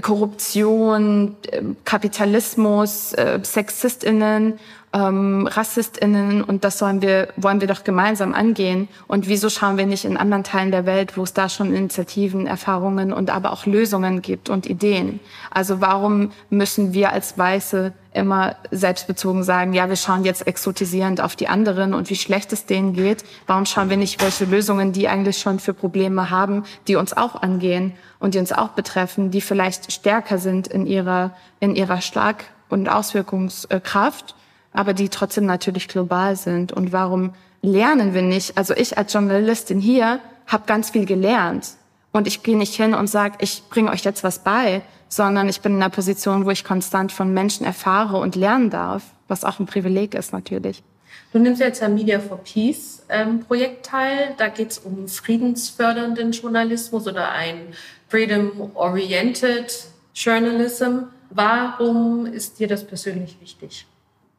Korruption, 0.00 1.36
ähm, 1.52 1.76
Kapitalismus, 1.84 3.12
äh, 3.14 3.40
SexistInnen, 3.42 4.58
ähm, 4.94 5.48
RassistInnen 5.48 6.42
und 6.42 6.62
das 6.62 6.78
sollen 6.78 7.02
wir, 7.02 7.28
wollen 7.36 7.60
wir 7.60 7.66
doch 7.66 7.82
gemeinsam 7.82 8.32
angehen. 8.32 8.88
Und 9.08 9.28
wieso 9.28 9.50
schauen 9.50 9.76
wir 9.76 9.86
nicht 9.86 10.04
in 10.04 10.16
anderen 10.16 10.44
Teilen 10.44 10.70
der 10.70 10.86
Welt, 10.86 11.16
wo 11.16 11.24
es 11.24 11.34
da 11.34 11.48
schon 11.48 11.74
Initiativen, 11.74 12.46
Erfahrungen 12.46 13.12
und 13.12 13.28
aber 13.28 13.52
auch 13.52 13.66
Lösungen 13.66 14.22
gibt 14.22 14.48
und 14.48 14.66
Ideen? 14.66 15.18
Also 15.50 15.80
warum 15.80 16.30
müssen 16.48 16.94
wir 16.94 17.12
als 17.12 17.36
Weiße 17.36 17.92
immer 18.12 18.54
selbstbezogen 18.70 19.42
sagen, 19.42 19.72
ja, 19.72 19.88
wir 19.88 19.96
schauen 19.96 20.24
jetzt 20.24 20.46
exotisierend 20.46 21.20
auf 21.20 21.34
die 21.34 21.48
anderen 21.48 21.92
und 21.92 22.08
wie 22.08 22.14
schlecht 22.14 22.52
es 22.52 22.64
denen 22.64 22.92
geht. 22.92 23.24
Warum 23.48 23.66
schauen 23.66 23.90
wir 23.90 23.96
nicht, 23.96 24.22
welche 24.22 24.44
Lösungen 24.44 24.92
die 24.92 25.08
eigentlich 25.08 25.38
schon 25.38 25.58
für 25.58 25.74
Probleme 25.74 26.30
haben, 26.30 26.62
die 26.86 26.94
uns 26.94 27.16
auch 27.16 27.42
angehen 27.42 27.94
und 28.20 28.34
die 28.34 28.38
uns 28.38 28.52
auch 28.52 28.68
betreffen, 28.68 29.32
die 29.32 29.40
vielleicht 29.40 29.90
stärker 29.90 30.38
sind 30.38 30.68
in 30.68 30.86
ihrer, 30.86 31.32
in 31.58 31.74
ihrer 31.74 32.00
Schlag- 32.00 32.44
und 32.68 32.88
Auswirkungskraft, 32.88 34.36
aber 34.74 34.92
die 34.92 35.08
trotzdem 35.08 35.46
natürlich 35.46 35.88
global 35.88 36.36
sind. 36.36 36.72
Und 36.72 36.92
warum 36.92 37.32
lernen 37.62 38.12
wir 38.12 38.22
nicht? 38.22 38.58
Also 38.58 38.74
ich 38.74 38.98
als 38.98 39.12
Journalistin 39.12 39.80
hier 39.80 40.20
habe 40.46 40.64
ganz 40.66 40.90
viel 40.90 41.06
gelernt. 41.06 41.68
Und 42.12 42.26
ich 42.26 42.42
gehe 42.42 42.56
nicht 42.56 42.74
hin 42.74 42.92
und 42.94 43.08
sage, 43.08 43.36
ich 43.40 43.62
bringe 43.70 43.90
euch 43.90 44.04
jetzt 44.04 44.22
was 44.22 44.40
bei, 44.40 44.82
sondern 45.08 45.48
ich 45.48 45.60
bin 45.62 45.76
in 45.76 45.82
einer 45.82 45.90
Position, 45.90 46.44
wo 46.44 46.50
ich 46.50 46.64
konstant 46.64 47.12
von 47.12 47.32
Menschen 47.32 47.64
erfahre 47.64 48.18
und 48.18 48.36
lernen 48.36 48.70
darf, 48.70 49.02
was 49.26 49.44
auch 49.44 49.58
ein 49.58 49.66
Privileg 49.66 50.14
ist 50.14 50.32
natürlich. 50.32 50.82
Du 51.32 51.38
nimmst 51.38 51.60
jetzt 51.60 51.82
am 51.82 51.94
Media 51.94 52.20
for 52.20 52.38
Peace 52.38 53.02
ähm, 53.08 53.40
Projekt 53.40 53.86
teil. 53.86 54.34
Da 54.38 54.48
geht 54.48 54.72
es 54.72 54.78
um 54.78 55.08
friedensfördernden 55.08 56.32
Journalismus 56.32 57.06
oder 57.06 57.30
ein 57.30 57.74
Freedom-Oriented 58.08 59.86
Journalism. 60.14 60.98
Warum 61.30 62.26
ist 62.26 62.58
dir 62.60 62.68
das 62.68 62.84
persönlich 62.84 63.36
wichtig? 63.40 63.86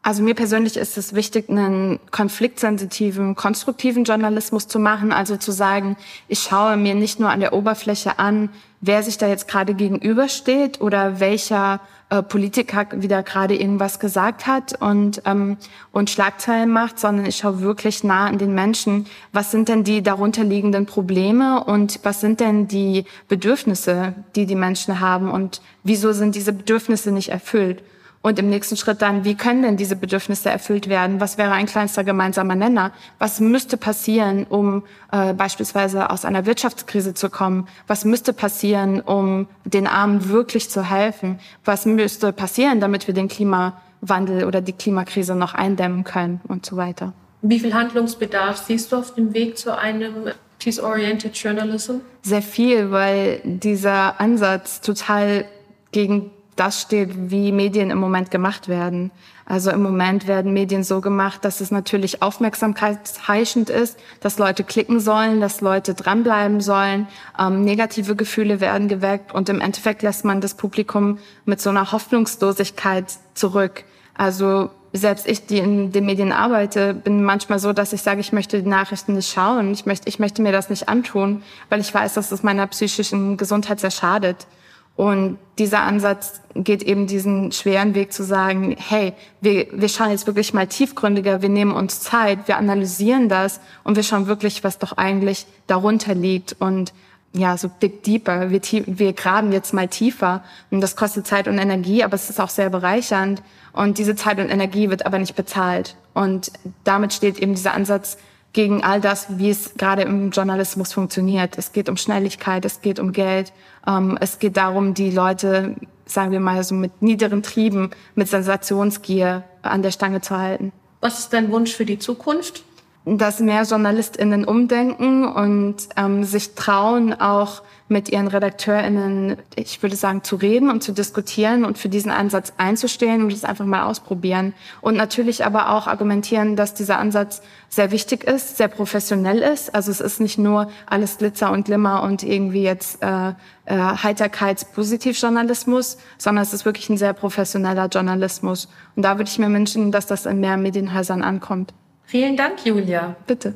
Also 0.06 0.22
mir 0.22 0.36
persönlich 0.36 0.78
ist 0.78 1.00
es 1.00 1.16
wichtig, 1.16 1.50
einen 1.50 2.00
konfliktsensitiven, 2.12 3.34
konstruktiven 3.34 4.04
Journalismus 4.04 4.68
zu 4.68 4.78
machen. 4.78 5.12
Also 5.12 5.36
zu 5.36 5.52
sagen, 5.52 5.98
ich 6.28 6.42
schaue 6.42 6.78
mir 6.78 6.94
nicht 6.94 7.20
nur 7.20 7.32
an 7.32 7.40
der 7.40 7.54
Oberfläche 7.54 8.20
an, 8.20 8.50
wer 8.82 9.02
sich 9.02 9.18
da 9.18 9.28
jetzt 9.28 9.48
gerade 9.48 9.74
gegenübersteht 9.74 10.80
oder 10.80 11.20
welcher 11.20 11.80
äh, 12.12 12.22
Politiker 12.22 12.86
wieder 12.92 13.24
gerade 13.24 13.56
irgendwas 13.56 14.00
gesagt 14.00 14.46
hat 14.46 14.80
und, 14.80 15.24
ähm, 15.26 15.58
und 15.92 16.12
Schlagzeilen 16.12 16.70
macht, 16.70 17.00
sondern 17.00 17.26
ich 17.26 17.38
schaue 17.38 17.62
wirklich 17.62 18.04
nah 18.04 18.28
an 18.28 18.38
den 18.38 18.54
Menschen. 18.54 19.08
Was 19.34 19.50
sind 19.50 19.70
denn 19.70 19.84
die 19.84 20.04
darunterliegenden 20.04 20.86
Probleme 20.86 21.64
und 21.64 22.00
was 22.04 22.22
sind 22.22 22.42
denn 22.42 22.68
die 22.68 23.06
Bedürfnisse, 23.28 24.14
die 24.36 24.46
die 24.46 24.54
Menschen 24.54 25.00
haben 25.00 25.32
und 25.32 25.62
wieso 25.84 26.14
sind 26.14 26.36
diese 26.36 26.54
Bedürfnisse 26.54 27.12
nicht 27.12 27.30
erfüllt? 27.30 27.82
Und 28.26 28.40
im 28.40 28.50
nächsten 28.50 28.76
Schritt 28.76 29.04
dann, 29.04 29.24
wie 29.24 29.36
können 29.36 29.62
denn 29.62 29.78
diese 29.78 29.96
Bedürfnisse 29.96 30.50
erfüllt 30.50 30.90
werden? 30.90 31.22
Was 31.22 31.38
wäre 31.38 31.52
ein 31.52 31.68
kleinster 31.68 32.04
gemeinsamer 32.04 32.56
Nenner? 32.56 32.92
Was 33.20 33.40
müsste 33.40 33.78
passieren, 33.78 34.48
um 34.50 34.82
äh, 35.12 35.36
beispielsweise 35.36 36.10
aus 36.10 36.26
einer 36.26 36.48
Wirtschaftskrise 36.48 37.14
zu 37.14 37.30
kommen? 37.30 37.68
Was 37.86 38.04
müsste 38.04 38.34
passieren, 38.34 39.00
um 39.00 39.48
den 39.64 39.86
Armen 39.86 40.28
wirklich 40.28 40.72
zu 40.72 40.90
helfen? 40.90 41.38
Was 41.66 41.86
müsste 41.86 42.34
passieren, 42.34 42.80
damit 42.80 43.06
wir 43.06 43.14
den 43.14 43.28
Klimawandel 43.28 44.46
oder 44.46 44.60
die 44.60 44.74
Klimakrise 44.74 45.36
noch 45.36 45.54
eindämmen 45.54 46.04
können 46.04 46.42
und 46.48 46.66
so 46.66 46.78
weiter? 46.78 47.14
Wie 47.44 47.60
viel 47.60 47.76
Handlungsbedarf 47.76 48.58
siehst 48.58 48.92
du 48.92 48.96
auf 48.96 49.14
dem 49.14 49.36
Weg 49.36 49.56
zu 49.56 49.78
einem 49.78 50.32
Peace-Oriented 50.58 51.38
Journalism? 51.38 51.98
Sehr 52.24 52.42
viel, 52.42 52.90
weil 52.90 53.40
dieser 53.44 54.20
Ansatz 54.20 54.82
total 54.82 55.46
gegen 55.92 56.32
das 56.56 56.82
steht, 56.82 57.30
wie 57.30 57.52
Medien 57.52 57.92
im 57.92 57.98
Moment 57.98 58.32
gemacht 58.32 58.68
werden. 58.68 59.12
Also 59.46 59.70
im 59.70 59.84
Moment 59.84 60.28
werden 60.28 60.54
Medien 60.54 60.84
so 60.84 61.02
gemacht, 61.02 61.46
dass 61.46 61.62
es 61.62 61.70
natürlich 61.70 62.22
aufmerksamkeitsheischend 62.22 63.70
ist, 63.70 64.00
dass 64.22 64.40
Leute 64.40 64.64
klicken 64.64 65.00
sollen, 65.00 65.40
dass 65.40 65.62
Leute 65.62 65.94
dranbleiben 65.94 66.62
sollen, 66.62 67.08
ähm, 67.38 67.64
negative 67.64 68.16
Gefühle 68.16 68.60
werden 68.60 68.88
geweckt 68.88 69.34
und 69.34 69.50
im 69.50 69.62
Endeffekt 69.62 70.02
lässt 70.02 70.26
man 70.26 70.42
das 70.42 70.56
Publikum 70.56 71.20
mit 71.46 71.62
so 71.62 71.70
einer 71.70 71.92
Hoffnungslosigkeit 71.92 73.06
zurück. 73.36 73.84
Also 74.16 74.72
selbst 74.94 75.28
ich, 75.28 75.46
die 75.46 75.60
in 75.60 75.92
den 75.92 76.06
Medien 76.06 76.32
arbeite, 76.32 76.94
bin 76.94 77.24
manchmal 77.24 77.60
so, 77.60 77.74
dass 77.74 77.94
ich 77.94 78.02
sage, 78.02 78.22
ich 78.22 78.32
möchte 78.32 78.64
die 78.64 78.70
Nachrichten 78.70 79.14
nicht 79.14 79.32
schauen, 79.32 79.72
ich 79.74 79.86
möchte, 79.86 80.08
ich 80.08 80.20
möchte 80.20 80.42
mir 80.42 80.54
das 80.54 80.70
nicht 80.70 80.90
antun, 80.90 81.44
weil 81.70 81.82
ich 81.82 81.94
weiß, 81.94 82.14
dass 82.14 82.32
es 82.32 82.44
meiner 82.44 82.66
psychischen 82.68 83.38
Gesundheit 83.38 83.80
sehr 83.80 83.92
schadet. 83.92 84.48
Und 84.96 85.38
dieser 85.58 85.82
Ansatz 85.82 86.42
geht 86.54 86.82
eben 86.84 87.06
diesen 87.06 87.52
schweren 87.52 87.96
Weg 87.96 88.14
zu 88.14 88.24
sagen, 88.24 88.76
hey, 88.78 89.14
wir, 89.42 89.68
wir 89.74 89.90
schauen 89.90 90.12
jetzt 90.12 90.26
wirklich 90.26 90.54
mal 90.54 90.68
tiefgründiger, 90.68 91.42
wir 91.42 91.50
nehmen 91.50 91.74
uns 91.74 92.00
Zeit, 92.00 92.48
wir 92.48 92.58
analysieren 92.58 93.28
das 93.28 93.60
und 93.84 93.98
wir 93.98 94.04
schauen 94.04 94.28
wirklich, 94.28 94.64
was 94.64 94.80
doch 94.80 94.94
eigentlich 94.94 95.46
darunter 95.68 96.16
liegt. 96.16 96.56
Und 96.60 96.94
ja, 97.34 97.58
so 97.58 97.70
dig 97.82 98.04
deeper, 98.04 98.50
wir, 98.52 98.62
wir 98.62 99.12
graben 99.12 99.52
jetzt 99.52 99.74
mal 99.74 99.90
tiefer. 99.90 100.44
Und 100.72 100.80
das 100.80 100.96
kostet 100.96 101.28
Zeit 101.28 101.50
und 101.50 101.58
Energie, 101.58 102.04
aber 102.04 102.16
es 102.16 102.30
ist 102.30 102.40
auch 102.40 102.50
sehr 102.50 102.70
bereichernd. 102.70 103.44
Und 103.74 103.98
diese 103.98 104.16
Zeit 104.16 104.40
und 104.40 104.50
Energie 104.50 104.90
wird 104.90 105.06
aber 105.06 105.20
nicht 105.20 105.36
bezahlt. 105.36 105.98
Und 106.14 106.52
damit 106.86 107.14
steht 107.14 107.40
eben 107.40 107.56
dieser 107.56 107.74
Ansatz, 107.74 108.18
gegen 108.56 108.86
all 108.86 109.02
das, 109.02 109.38
wie 109.38 109.50
es 109.50 109.74
gerade 109.76 110.04
im 110.04 110.32
Journalismus 110.32 110.94
funktioniert. 110.94 111.58
Es 111.58 111.74
geht 111.74 111.90
um 111.90 111.98
Schnelligkeit, 111.98 112.64
es 112.64 112.82
geht 112.82 113.00
um 113.00 113.12
Geld, 113.12 113.52
ähm, 113.86 114.18
es 114.22 114.40
geht 114.40 114.56
darum, 114.56 114.94
die 114.94 115.12
Leute, 115.12 115.76
sagen 116.06 116.32
wir 116.32 116.40
mal 116.40 116.64
so 116.64 116.74
mit 116.74 117.02
niederen 117.02 117.44
Trieben, 117.44 117.92
mit 118.16 118.30
Sensationsgier 118.30 119.44
an 119.62 119.84
der 119.84 119.92
Stange 119.92 120.22
zu 120.22 120.38
halten. 120.38 120.72
Was 121.02 121.20
ist 121.20 121.34
dein 121.34 121.52
Wunsch 121.52 121.74
für 121.74 121.86
die 121.86 122.00
Zukunft? 122.00 122.64
Dass 123.04 123.42
mehr 123.42 123.64
JournalistInnen 123.64 124.46
umdenken 124.46 125.26
und 125.26 125.76
ähm, 125.98 126.24
sich 126.24 126.56
trauen, 126.56 127.14
auch 127.14 127.62
mit 127.88 128.10
ihren 128.10 128.28
RedakteurInnen, 128.28 129.38
ich 129.56 129.84
würde 129.84 129.96
sagen, 129.96 130.24
zu 130.24 130.38
reden 130.38 130.72
und 130.72 130.82
zu 130.82 130.92
diskutieren 130.92 131.66
und 131.66 131.78
für 131.78 131.88
diesen 131.88 132.12
Ansatz 132.12 132.52
einzustehen 132.58 133.22
und 133.22 133.32
es 133.32 133.44
einfach 133.44 133.66
mal 133.66 133.84
ausprobieren. 133.84 134.56
Und 134.82 134.98
natürlich 134.98 135.46
aber 135.46 135.70
auch 135.70 135.86
argumentieren, 135.86 136.56
dass 136.56 136.74
dieser 136.74 136.98
Ansatz 136.98 137.44
sehr 137.70 137.92
wichtig 137.92 138.24
ist, 138.24 138.58
sehr 138.58 138.70
professionell 138.70 139.38
ist. 139.38 139.76
Also 139.76 139.92
es 139.92 140.02
ist 140.02 140.20
nicht 140.20 140.40
nur 140.40 140.72
alles 140.88 141.20
Glitzer 141.20 141.52
und 141.52 141.66
Glimmer 141.66 142.02
und 142.02 142.24
irgendwie 142.24 142.64
jetzt 142.64 143.04
äh, 143.04 143.30
äh, 143.30 143.34
Heiterkeits-Positivjournalismus, 143.76 146.00
sondern 146.18 146.42
es 146.42 146.54
ist 146.54 146.66
wirklich 146.66 146.90
ein 146.90 146.98
sehr 146.98 147.14
professioneller 147.14 147.88
Journalismus. 147.88 148.68
Und 148.96 149.04
da 149.04 149.20
würde 149.20 149.30
ich 149.30 149.38
mir 149.38 149.52
wünschen, 149.52 149.92
dass 149.92 150.08
das 150.08 150.26
in 150.26 150.40
mehr 150.40 150.58
Medienhäusern 150.58 151.22
ankommt. 151.22 151.72
Vielen 152.06 152.36
Dank, 152.36 152.66
Julia. 152.66 153.16
Bitte. 153.28 153.54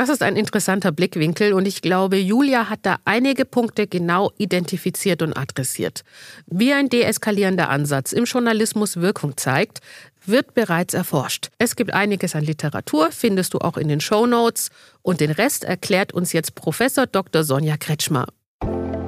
Das 0.00 0.08
ist 0.08 0.22
ein 0.22 0.34
interessanter 0.34 0.92
Blickwinkel 0.92 1.52
und 1.52 1.68
ich 1.68 1.82
glaube, 1.82 2.16
Julia 2.16 2.70
hat 2.70 2.78
da 2.84 2.96
einige 3.04 3.44
Punkte 3.44 3.86
genau 3.86 4.32
identifiziert 4.38 5.20
und 5.20 5.36
adressiert. 5.36 6.04
Wie 6.46 6.72
ein 6.72 6.88
deeskalierender 6.88 7.68
Ansatz 7.68 8.12
im 8.12 8.24
Journalismus 8.24 8.96
Wirkung 8.96 9.36
zeigt, 9.36 9.80
wird 10.24 10.54
bereits 10.54 10.94
erforscht. 10.94 11.50
Es 11.58 11.76
gibt 11.76 11.92
einiges 11.92 12.34
an 12.34 12.44
Literatur, 12.44 13.10
findest 13.12 13.52
du 13.52 13.58
auch 13.58 13.76
in 13.76 13.88
den 13.88 14.00
Show 14.00 14.24
Notes 14.24 14.70
und 15.02 15.20
den 15.20 15.32
Rest 15.32 15.64
erklärt 15.64 16.14
uns 16.14 16.32
jetzt 16.32 16.54
Professor 16.54 17.06
Dr. 17.06 17.44
Sonja 17.44 17.76
Kretschmer. 17.76 18.24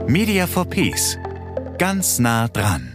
Media 0.06 0.46
for 0.46 0.66
Peace. 0.66 1.16
Ganz 1.78 2.18
nah 2.18 2.48
dran. 2.48 2.91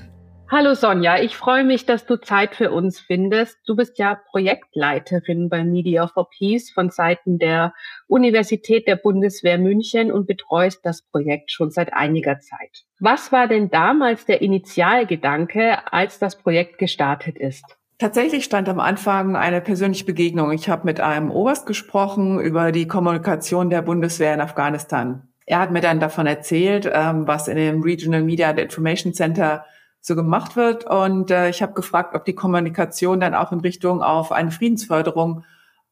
Hallo 0.50 0.76
Sonja, 0.76 1.20
ich 1.20 1.36
freue 1.36 1.66
mich, 1.66 1.86
dass 1.86 2.06
du 2.06 2.16
Zeit 2.16 2.56
für 2.56 2.72
uns 2.72 3.02
findest. 3.02 3.58
Du 3.68 3.76
bist 3.76 4.00
ja 4.00 4.18
Projektleiterin 4.32 5.50
bei 5.50 5.66
Media 5.66 6.08
for 6.08 6.30
Peace 6.30 6.72
von 6.72 6.90
Seiten 6.90 7.38
der 7.38 7.74
Universität 8.08 8.88
der 8.88 8.96
Bundeswehr 8.96 9.58
München 9.58 10.10
und 10.10 10.26
betreust 10.26 10.86
das 10.86 11.02
Projekt 11.02 11.52
schon 11.52 11.70
seit 11.70 11.92
einiger 11.92 12.40
Zeit. 12.40 12.86
Was 13.02 13.34
war 13.34 13.50
denn 13.50 13.70
damals 13.70 14.26
der 14.26 14.42
Initialgedanke, 14.42 15.92
als 15.92 16.18
das 16.18 16.38
Projekt 16.38 16.78
gestartet 16.78 17.38
ist? 17.38 17.66
Tatsächlich 17.98 18.46
stand 18.46 18.70
am 18.70 18.80
Anfang 18.80 19.36
eine 19.36 19.60
persönliche 19.60 20.06
Begegnung. 20.06 20.54
Ich 20.54 20.70
habe 20.70 20.86
mit 20.86 21.02
einem 21.02 21.30
Oberst 21.30 21.66
gesprochen 21.66 22.40
über 22.40 22.72
die 22.72 22.88
Kommunikation 22.88 23.70
der 23.70 23.82
Bundeswehr 23.82 24.34
in 24.34 24.40
Afghanistan. 24.40 25.28
Er 25.46 25.60
hat 25.60 25.72
mir 25.72 25.82
dann 25.82 26.00
davon 26.00 26.26
erzählt, 26.26 26.90
ähm, 26.94 27.28
was 27.28 27.50
in 27.50 27.58
dem 27.58 27.82
Regional 27.82 28.22
Media 28.22 28.50
and 28.50 28.60
Information 28.60 29.14
Center 29.14 29.66
so 30.08 30.16
gemacht 30.16 30.56
wird. 30.56 30.86
Und 30.86 31.30
äh, 31.30 31.50
ich 31.50 31.62
habe 31.62 31.74
gefragt, 31.74 32.16
ob 32.16 32.26
die 32.26 32.34
Kommunikation 32.34 33.20
dann 33.20 33.36
auch 33.36 33.52
in 33.52 33.60
Richtung 33.60 34.02
auf 34.02 34.32
eine 34.32 34.52
Friedensförderung 34.52 35.44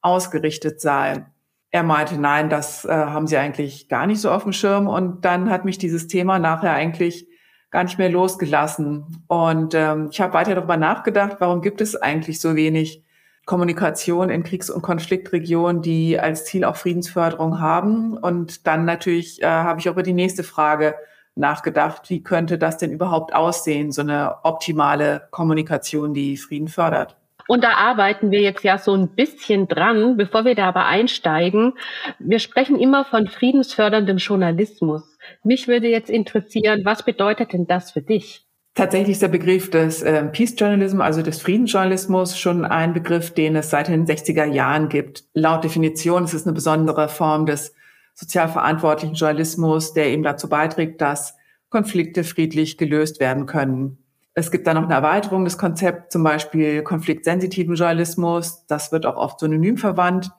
ausgerichtet 0.02 0.80
sei. 0.82 1.26
Er 1.70 1.84
meinte, 1.84 2.20
nein, 2.20 2.50
das 2.50 2.86
äh, 2.86 2.92
haben 2.92 3.28
sie 3.28 3.38
eigentlich 3.38 3.90
gar 3.90 4.08
nicht 4.08 4.22
so 4.22 4.32
auf 4.32 4.44
dem 4.44 4.54
Schirm. 4.54 4.88
Und 4.88 5.26
dann 5.26 5.50
hat 5.50 5.66
mich 5.66 5.78
dieses 5.78 6.08
Thema 6.08 6.40
nachher 6.40 6.72
eigentlich 6.72 7.28
gar 7.70 7.84
nicht 7.84 7.98
mehr 7.98 8.10
losgelassen. 8.10 9.26
Und 9.28 9.74
ähm, 9.74 10.08
ich 10.12 10.22
habe 10.22 10.34
weiter 10.34 10.56
darüber 10.56 10.78
nachgedacht, 10.78 11.38
warum 11.40 11.62
gibt 11.62 11.82
es 11.82 11.96
eigentlich 11.98 12.40
so 12.40 12.56
wenig 12.56 13.04
Kommunikation 13.46 14.30
in 14.30 14.44
Kriegs- 14.44 14.70
und 14.70 14.82
Konfliktregionen, 14.82 15.82
die 15.82 16.18
als 16.18 16.46
Ziel 16.46 16.64
auch 16.64 16.78
Friedensförderung 16.78 17.60
haben. 17.60 18.18
Und 18.18 18.66
dann 18.66 18.86
natürlich 18.86 19.42
äh, 19.44 19.46
habe 19.46 19.82
ich 19.82 19.90
auch 19.90 19.94
über 19.94 20.04
die 20.04 20.14
nächste 20.14 20.44
Frage 20.44 20.96
nachgedacht, 21.36 22.10
wie 22.10 22.24
könnte 22.24 22.58
das 22.58 22.78
denn 22.78 22.92
überhaupt 22.92 23.34
aussehen, 23.34 23.92
so 23.92 24.02
eine 24.02 24.38
optimale 24.44 25.28
Kommunikation, 25.32 26.14
die 26.14 26.38
Frieden 26.38 26.68
fördert. 26.68 27.16
Und 27.48 27.64
da 27.64 27.74
arbeiten 27.74 28.32
wir 28.32 28.42
jetzt 28.42 28.64
ja 28.64 28.78
so 28.78 28.94
ein 28.94 29.10
bisschen 29.10 29.68
dran. 29.68 30.18
Bevor 30.18 30.46
wir 30.46 30.56
da 30.56 30.68
aber 30.68 30.86
einsteigen, 30.86 31.74
wir 32.18 32.40
sprechen 32.40 32.80
immer 32.80 33.06
von 33.06 33.28
friedensförderndem 33.28 34.18
Journalismus. 34.18 35.04
Mich 35.44 35.68
würde 35.68 35.88
jetzt 35.88 36.10
interessieren, 36.10 36.82
was 36.86 37.04
bedeutet 37.04 37.54
denn 37.54 37.68
das 37.68 37.92
für 37.92 38.02
dich? 38.02 38.46
Tatsächlich 38.74 39.12
ist 39.12 39.22
der 39.22 39.30
Begriff 39.30 39.70
des 39.70 40.02
äh, 40.02 40.26
Peace 40.26 40.56
Journalism, 40.58 41.00
also 41.00 41.22
des 41.22 41.42
Friedensjournalismus, 41.42 42.38
schon 42.38 42.66
ein 42.66 42.94
Begriff, 42.94 43.34
den 43.34 43.56
es 43.56 43.70
seit 43.70 43.88
den 43.88 44.06
60er 44.06 44.46
Jahren 44.46 44.90
gibt. 44.90 45.24
Laut 45.34 45.64
Definition 45.64 46.26
ist 46.26 46.34
es 46.34 46.46
eine 46.46 46.54
besondere 46.54 47.08
Form 47.08 47.46
des 47.46 47.74
sozial 48.16 48.48
verantwortlichen 48.48 49.14
Journalismus, 49.14 49.94
der 49.94 50.08
eben 50.08 50.24
dazu 50.24 50.50
beiträgt, 50.50 51.02
dass 51.02 51.36
Konflikte 51.70 52.24
friedlich 52.24 52.78
gelöst 52.78 53.20
werden 53.20 53.46
können. 53.46 54.00
Es 54.34 54.52
gibt 54.52 54.66
da 54.66 54.74
noch 54.74 54.84
eine 54.84 54.94
Erweiterung 54.94 55.46
des 55.46 55.58
Konzepts, 55.58 56.12
zum 56.12 56.24
Beispiel 56.24 56.82
konfliktsensitiven 56.82 57.76
Journalismus. 57.76 58.66
Das 58.68 58.92
wird 58.92 59.06
auch 59.06 59.18
oft 59.18 59.40
synonym 59.40 59.78
verwandt. 59.78 60.32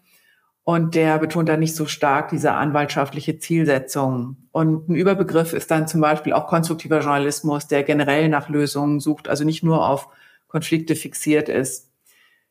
Und 0.64 0.94
der 0.96 1.18
betont 1.18 1.48
dann 1.48 1.60
nicht 1.60 1.76
so 1.76 1.86
stark 1.86 2.30
diese 2.30 2.52
anwaltschaftliche 2.52 3.38
Zielsetzung. 3.38 4.36
Und 4.50 4.88
ein 4.88 4.94
Überbegriff 4.96 5.52
ist 5.52 5.70
dann 5.70 5.86
zum 5.86 6.00
Beispiel 6.00 6.32
auch 6.32 6.48
konstruktiver 6.48 7.00
Journalismus, 7.00 7.68
der 7.68 7.84
generell 7.84 8.28
nach 8.28 8.48
Lösungen 8.48 8.98
sucht, 8.98 9.28
also 9.28 9.44
nicht 9.44 9.62
nur 9.62 9.88
auf 9.88 10.08
Konflikte 10.48 10.96
fixiert 10.96 11.48
ist. 11.48 11.92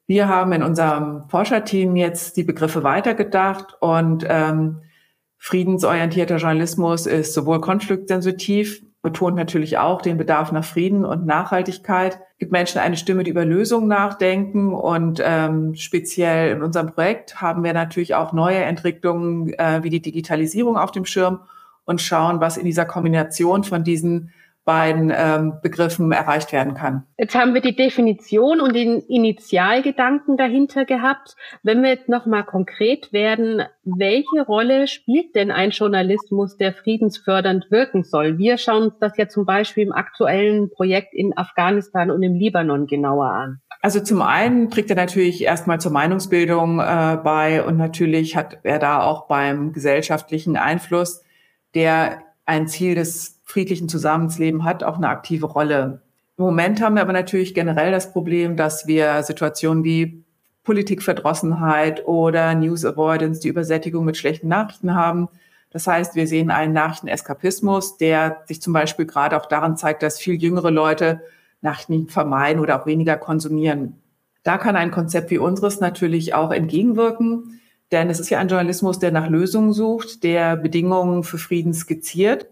Wir 0.07 0.29
haben 0.29 0.53
in 0.53 0.63
unserem 0.63 1.27
Forscherteam 1.29 1.95
jetzt 1.95 2.37
die 2.37 2.43
Begriffe 2.43 2.83
weitergedacht 2.83 3.75
und 3.81 4.25
ähm, 4.29 4.81
friedensorientierter 5.45 6.37
Journalismus 6.37 7.05
ist 7.05 7.35
sowohl 7.35 7.61
konfliktsensitiv 7.61 8.81
betont 9.03 9.35
natürlich 9.35 9.77
auch 9.77 10.01
den 10.01 10.17
Bedarf 10.17 10.51
nach 10.51 10.65
Frieden 10.65 11.05
und 11.05 11.27
Nachhaltigkeit, 11.27 12.19
gibt 12.39 12.51
Menschen 12.51 12.79
eine 12.79 12.97
Stimme, 12.97 13.23
die 13.23 13.29
über 13.29 13.45
Lösungen 13.45 13.87
nachdenken. 13.87 14.73
Und 14.73 15.21
ähm, 15.23 15.75
speziell 15.75 16.55
in 16.55 16.63
unserem 16.63 16.87
Projekt 16.91 17.39
haben 17.39 17.63
wir 17.63 17.73
natürlich 17.73 18.15
auch 18.15 18.33
neue 18.33 18.57
Entwicklungen 18.57 19.53
äh, 19.53 19.83
wie 19.83 19.91
die 19.91 20.01
Digitalisierung 20.01 20.75
auf 20.75 20.91
dem 20.91 21.05
Schirm 21.05 21.41
und 21.85 22.01
schauen, 22.01 22.39
was 22.39 22.57
in 22.57 22.65
dieser 22.65 22.85
Kombination 22.85 23.63
von 23.63 23.83
diesen 23.83 24.31
beiden 24.65 25.13
ähm, 25.15 25.53
Begriffen 25.61 26.11
erreicht 26.11 26.51
werden 26.51 26.73
kann. 26.73 27.03
Jetzt 27.17 27.35
haben 27.35 27.53
wir 27.53 27.61
die 27.61 27.75
Definition 27.75 28.59
und 28.59 28.75
den 28.75 28.99
Initialgedanken 28.99 30.37
dahinter 30.37 30.85
gehabt. 30.85 31.35
Wenn 31.61 31.83
wir 31.83 31.91
jetzt 31.91 32.09
nochmal 32.09 32.43
konkret 32.43 33.13
werden, 33.13 33.61
welche 33.83 34.41
Rolle 34.45 34.87
spielt 34.87 35.35
denn 35.35 35.51
ein 35.51 35.69
Journalismus, 35.69 36.57
der 36.57 36.73
friedensfördernd 36.73 37.69
wirken 37.69 38.03
soll? 38.03 38.39
Wir 38.39 38.57
schauen 38.57 38.83
uns 38.85 38.99
das 38.99 39.15
ja 39.17 39.27
zum 39.29 39.45
Beispiel 39.45 39.85
im 39.85 39.93
aktuellen 39.93 40.71
Projekt 40.71 41.13
in 41.13 41.37
Afghanistan 41.37 42.09
und 42.09 42.23
im 42.23 42.33
Libanon 42.33 42.87
genauer 42.87 43.27
an. 43.27 43.59
Also 43.81 43.99
zum 43.99 44.23
einen 44.23 44.71
trägt 44.71 44.89
er 44.89 44.95
natürlich 44.95 45.43
erstmal 45.43 45.79
zur 45.79 45.91
Meinungsbildung 45.91 46.79
äh, 46.79 47.19
bei 47.23 47.63
und 47.63 47.77
natürlich 47.77 48.35
hat 48.35 48.57
er 48.63 48.79
da 48.79 49.01
auch 49.03 49.27
beim 49.27 49.73
gesellschaftlichen 49.73 50.57
Einfluss, 50.57 51.23
der 51.75 52.23
ein 52.45 52.67
Ziel 52.67 52.95
des 52.95 53.39
friedlichen 53.43 53.89
Zusammenleben 53.89 54.63
hat, 54.63 54.83
auch 54.83 54.97
eine 54.97 55.09
aktive 55.09 55.45
Rolle. 55.45 56.01
Im 56.37 56.45
Moment 56.45 56.81
haben 56.81 56.95
wir 56.95 57.01
aber 57.01 57.13
natürlich 57.13 57.53
generell 57.53 57.91
das 57.91 58.11
Problem, 58.11 58.57
dass 58.57 58.87
wir 58.87 59.23
Situationen 59.23 59.83
wie 59.83 60.23
Politikverdrossenheit 60.63 62.05
oder 62.05 62.53
News 62.55 62.83
Avoidance, 62.83 63.39
die 63.39 63.47
Übersättigung 63.47 64.03
mit 64.03 64.17
schlechten 64.17 64.47
Nachrichten 64.47 64.95
haben. 64.95 65.29
Das 65.69 65.87
heißt, 65.87 66.15
wir 66.15 66.27
sehen 66.27 66.51
einen 66.51 66.73
Nachrichteneskapismus, 66.73 67.97
der 67.97 68.43
sich 68.45 68.61
zum 68.61 68.73
Beispiel 68.73 69.05
gerade 69.05 69.39
auch 69.39 69.45
daran 69.45 69.77
zeigt, 69.77 70.03
dass 70.03 70.19
viel 70.19 70.35
jüngere 70.35 70.71
Leute 70.71 71.21
Nachrichten 71.61 72.07
vermeiden 72.07 72.61
oder 72.61 72.81
auch 72.81 72.85
weniger 72.85 73.17
konsumieren. 73.17 74.01
Da 74.43 74.57
kann 74.57 74.75
ein 74.75 74.91
Konzept 74.91 75.31
wie 75.31 75.37
unseres 75.37 75.79
natürlich 75.79 76.33
auch 76.33 76.51
entgegenwirken, 76.51 77.59
denn 77.91 78.09
es 78.09 78.19
ist 78.19 78.29
ja 78.29 78.39
ein 78.39 78.47
Journalismus, 78.47 78.99
der 78.99 79.11
nach 79.11 79.29
Lösungen 79.29 79.73
sucht, 79.73 80.23
der 80.23 80.55
Bedingungen 80.55 81.23
für 81.23 81.37
Frieden 81.37 81.73
skizziert 81.73 82.47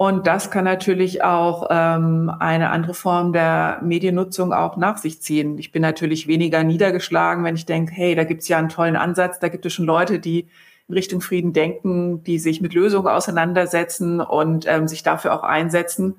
und 0.00 0.26
das 0.26 0.50
kann 0.50 0.64
natürlich 0.64 1.22
auch 1.22 1.66
ähm, 1.68 2.32
eine 2.38 2.70
andere 2.70 2.94
Form 2.94 3.34
der 3.34 3.80
Mediennutzung 3.82 4.54
auch 4.54 4.78
nach 4.78 4.96
sich 4.96 5.20
ziehen. 5.20 5.58
Ich 5.58 5.72
bin 5.72 5.82
natürlich 5.82 6.26
weniger 6.26 6.64
niedergeschlagen, 6.64 7.44
wenn 7.44 7.54
ich 7.54 7.66
denke, 7.66 7.92
hey, 7.92 8.14
da 8.14 8.24
gibt's 8.24 8.48
ja 8.48 8.56
einen 8.56 8.70
tollen 8.70 8.96
Ansatz, 8.96 9.40
da 9.40 9.48
gibt 9.48 9.66
es 9.66 9.74
schon 9.74 9.84
Leute, 9.84 10.18
die 10.18 10.48
in 10.88 10.94
Richtung 10.94 11.20
Frieden 11.20 11.52
denken, 11.52 12.24
die 12.24 12.38
sich 12.38 12.62
mit 12.62 12.72
Lösungen 12.72 13.08
auseinandersetzen 13.08 14.22
und 14.22 14.64
ähm, 14.66 14.88
sich 14.88 15.02
dafür 15.02 15.34
auch 15.34 15.42
einsetzen. 15.42 16.14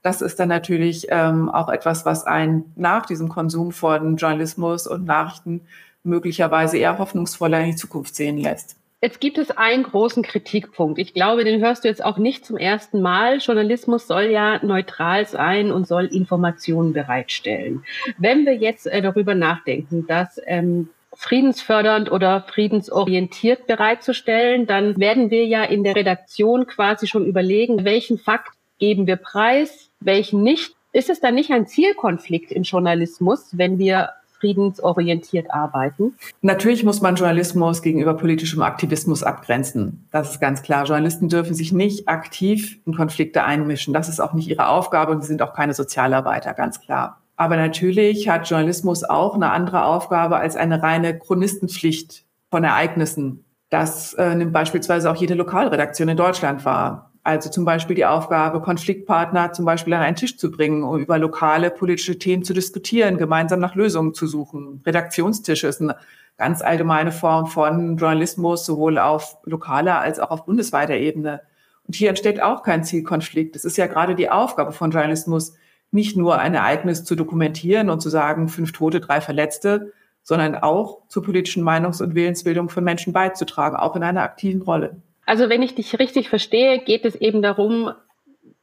Das 0.00 0.22
ist 0.22 0.40
dann 0.40 0.48
natürlich 0.48 1.08
ähm, 1.10 1.50
auch 1.50 1.68
etwas, 1.68 2.06
was 2.06 2.24
einen 2.24 2.72
nach 2.74 3.04
diesem 3.04 3.28
Konsum 3.28 3.70
von 3.70 4.16
Journalismus 4.16 4.86
und 4.86 5.04
Nachrichten 5.04 5.60
möglicherweise 6.06 6.78
eher 6.78 6.98
hoffnungsvoller 6.98 7.60
in 7.60 7.72
die 7.72 7.76
Zukunft 7.76 8.14
sehen 8.14 8.38
lässt. 8.38 8.76
Jetzt 9.02 9.20
gibt 9.20 9.36
es 9.36 9.50
einen 9.50 9.82
großen 9.82 10.22
Kritikpunkt. 10.22 10.98
Ich 10.98 11.12
glaube, 11.12 11.44
den 11.44 11.60
hörst 11.60 11.84
du 11.84 11.88
jetzt 11.88 12.02
auch 12.02 12.16
nicht 12.16 12.46
zum 12.46 12.56
ersten 12.56 13.02
Mal. 13.02 13.38
Journalismus 13.38 14.06
soll 14.06 14.24
ja 14.24 14.64
neutral 14.64 15.26
sein 15.26 15.70
und 15.70 15.86
soll 15.86 16.06
Informationen 16.06 16.94
bereitstellen. 16.94 17.84
Wenn 18.16 18.46
wir 18.46 18.56
jetzt 18.56 18.86
äh, 18.86 19.02
darüber 19.02 19.34
nachdenken, 19.34 20.06
dass 20.06 20.40
ähm, 20.46 20.88
friedensfördernd 21.12 22.10
oder 22.10 22.42
friedensorientiert 22.42 23.66
bereitzustellen, 23.66 24.66
dann 24.66 24.96
werden 24.98 25.30
wir 25.30 25.46
ja 25.46 25.64
in 25.64 25.84
der 25.84 25.94
Redaktion 25.94 26.66
quasi 26.66 27.06
schon 27.06 27.26
überlegen, 27.26 27.84
welchen 27.84 28.18
Fakt 28.18 28.52
geben 28.78 29.06
wir 29.06 29.16
preis, 29.16 29.90
welchen 30.00 30.42
nicht. 30.42 30.74
Ist 30.92 31.10
es 31.10 31.20
dann 31.20 31.34
nicht 31.34 31.50
ein 31.50 31.66
Zielkonflikt 31.66 32.50
im 32.50 32.62
Journalismus, 32.62 33.58
wenn 33.58 33.78
wir 33.78 34.10
friedensorientiert 34.38 35.50
arbeiten? 35.50 36.14
Natürlich 36.42 36.84
muss 36.84 37.00
man 37.00 37.16
Journalismus 37.16 37.82
gegenüber 37.82 38.14
politischem 38.14 38.62
Aktivismus 38.62 39.22
abgrenzen. 39.22 40.06
Das 40.10 40.32
ist 40.32 40.40
ganz 40.40 40.62
klar. 40.62 40.84
Journalisten 40.84 41.28
dürfen 41.28 41.54
sich 41.54 41.72
nicht 41.72 42.08
aktiv 42.08 42.78
in 42.86 42.94
Konflikte 42.94 43.44
einmischen. 43.44 43.94
Das 43.94 44.08
ist 44.08 44.20
auch 44.20 44.32
nicht 44.32 44.48
ihre 44.48 44.68
Aufgabe 44.68 45.12
und 45.12 45.22
sie 45.22 45.28
sind 45.28 45.42
auch 45.42 45.54
keine 45.54 45.74
Sozialarbeiter, 45.74 46.54
ganz 46.54 46.80
klar. 46.80 47.20
Aber 47.36 47.56
natürlich 47.56 48.28
hat 48.28 48.48
Journalismus 48.48 49.04
auch 49.04 49.34
eine 49.34 49.50
andere 49.50 49.84
Aufgabe 49.84 50.36
als 50.36 50.56
eine 50.56 50.82
reine 50.82 51.18
Chronistenpflicht 51.18 52.24
von 52.50 52.64
Ereignissen. 52.64 53.44
Das 53.68 54.14
äh, 54.14 54.34
nimmt 54.34 54.52
beispielsweise 54.52 55.10
auch 55.10 55.16
jede 55.16 55.34
Lokalredaktion 55.34 56.08
in 56.08 56.16
Deutschland 56.16 56.64
wahr. 56.64 57.10
Also 57.26 57.50
zum 57.50 57.64
Beispiel 57.64 57.96
die 57.96 58.06
Aufgabe, 58.06 58.60
Konfliktpartner 58.60 59.52
zum 59.52 59.64
Beispiel 59.64 59.92
an 59.94 60.02
einen 60.02 60.14
Tisch 60.14 60.36
zu 60.38 60.48
bringen, 60.48 60.84
um 60.84 61.00
über 61.00 61.18
lokale 61.18 61.72
politische 61.72 62.20
Themen 62.20 62.44
zu 62.44 62.54
diskutieren, 62.54 63.18
gemeinsam 63.18 63.58
nach 63.58 63.74
Lösungen 63.74 64.14
zu 64.14 64.28
suchen. 64.28 64.80
Redaktionstische 64.86 65.66
ist 65.66 65.80
eine 65.80 65.96
ganz 66.36 66.62
allgemeine 66.62 67.10
Form 67.10 67.48
von 67.48 67.96
Journalismus, 67.96 68.64
sowohl 68.64 68.98
auf 68.98 69.38
lokaler 69.42 69.98
als 69.98 70.20
auch 70.20 70.30
auf 70.30 70.44
bundesweiter 70.46 70.94
Ebene. 70.94 71.40
Und 71.82 71.96
hier 71.96 72.10
entsteht 72.10 72.40
auch 72.40 72.62
kein 72.62 72.84
Zielkonflikt. 72.84 73.56
Es 73.56 73.64
ist 73.64 73.76
ja 73.76 73.88
gerade 73.88 74.14
die 74.14 74.30
Aufgabe 74.30 74.70
von 74.70 74.92
Journalismus, 74.92 75.54
nicht 75.90 76.16
nur 76.16 76.38
ein 76.38 76.54
Ereignis 76.54 77.02
zu 77.02 77.16
dokumentieren 77.16 77.90
und 77.90 78.00
zu 78.00 78.08
sagen, 78.08 78.48
fünf 78.48 78.70
Tote, 78.70 79.00
drei 79.00 79.20
Verletzte, 79.20 79.92
sondern 80.22 80.54
auch 80.54 81.08
zur 81.08 81.24
politischen 81.24 81.64
Meinungs- 81.64 82.00
und 82.00 82.14
Willensbildung 82.14 82.68
von 82.68 82.84
Menschen 82.84 83.12
beizutragen, 83.12 83.74
auch 83.74 83.96
in 83.96 84.04
einer 84.04 84.22
aktiven 84.22 84.62
Rolle. 84.62 85.02
Also 85.26 85.48
wenn 85.48 85.62
ich 85.62 85.74
dich 85.74 85.98
richtig 85.98 86.28
verstehe, 86.28 86.78
geht 86.78 87.04
es 87.04 87.16
eben 87.16 87.42
darum, 87.42 87.90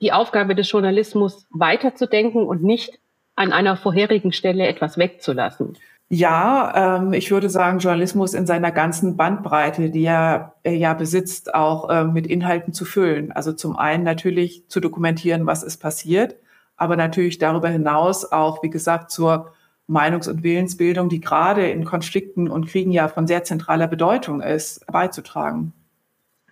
die 0.02 0.14
Aufgabe 0.14 0.56
des 0.56 0.72
Journalismus 0.72 1.46
weiterzudenken 1.52 2.46
und 2.46 2.64
nicht 2.64 3.00
an 3.36 3.52
einer 3.52 3.76
vorherigen 3.78 4.32
Stelle 4.32 4.68
etwas 4.68 4.98
wegzulassen. 4.98 5.78
Ja, 6.10 6.98
ähm, 7.00 7.14
ich 7.14 7.32
würde 7.32 7.50
sagen, 7.50 7.80
Journalismus 7.80 8.34
in 8.34 8.46
seiner 8.46 8.72
ganzen 8.72 9.18
Bandbreite, 9.18 9.90
die 9.90 10.04
er 10.04 10.54
äh, 10.64 10.76
ja 10.76 10.94
besitzt, 10.94 11.56
auch 11.56 11.90
äh, 11.90 12.04
mit 12.04 12.28
Inhalten 12.28 12.72
zu 12.72 12.86
füllen. 12.86 13.32
Also 13.32 13.52
zum 13.54 13.76
einen 13.76 14.04
natürlich 14.04 14.70
zu 14.70 14.80
dokumentieren, 14.80 15.48
was 15.48 15.64
ist 15.64 15.78
passiert, 15.78 16.36
aber 16.78 16.96
natürlich 16.98 17.40
darüber 17.40 17.70
hinaus 17.70 18.32
auch, 18.32 18.62
wie 18.62 18.70
gesagt, 18.70 19.10
zur 19.10 19.54
Meinungs- 19.88 20.30
und 20.30 20.44
Willensbildung, 20.44 21.10
die 21.10 21.20
gerade 21.20 21.68
in 21.68 21.84
Konflikten 21.84 22.48
und 22.48 22.68
Kriegen 22.68 22.92
ja 22.92 23.08
von 23.08 23.26
sehr 23.26 23.44
zentraler 23.44 23.88
Bedeutung 23.88 24.42
ist, 24.42 24.86
beizutragen. 24.88 25.74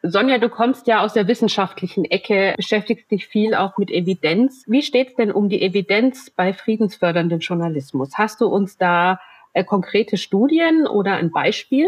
Sonja, 0.04 0.40
du 0.40 0.50
kommst 0.50 0.88
ja 0.88 1.02
aus 1.02 1.14
der 1.14 1.28
wissenschaftlichen 1.28 2.06
Ecke, 2.06 2.56
beschäftigst 2.58 3.12
dich 3.12 3.28
viel 3.28 3.54
auch 3.54 3.78
mit 3.78 3.92
Evidenz. 3.92 4.64
Wie 4.68 4.82
steht 4.82 5.10
es 5.10 5.16
denn 5.16 5.32
um 5.32 5.48
die 5.48 5.62
Evidenz 5.62 6.32
bei 6.32 6.54
friedensförderndem 6.54 7.40
Journalismus? 7.40 8.18
Hast 8.18 8.42
du 8.42 8.48
uns 8.48 8.78
da 8.78 9.20
äh, 9.54 9.64
konkrete 9.64 10.18
Studien 10.18 10.88
oder 10.88 11.14
ein 11.16 11.30
Beispiel? 11.32 11.88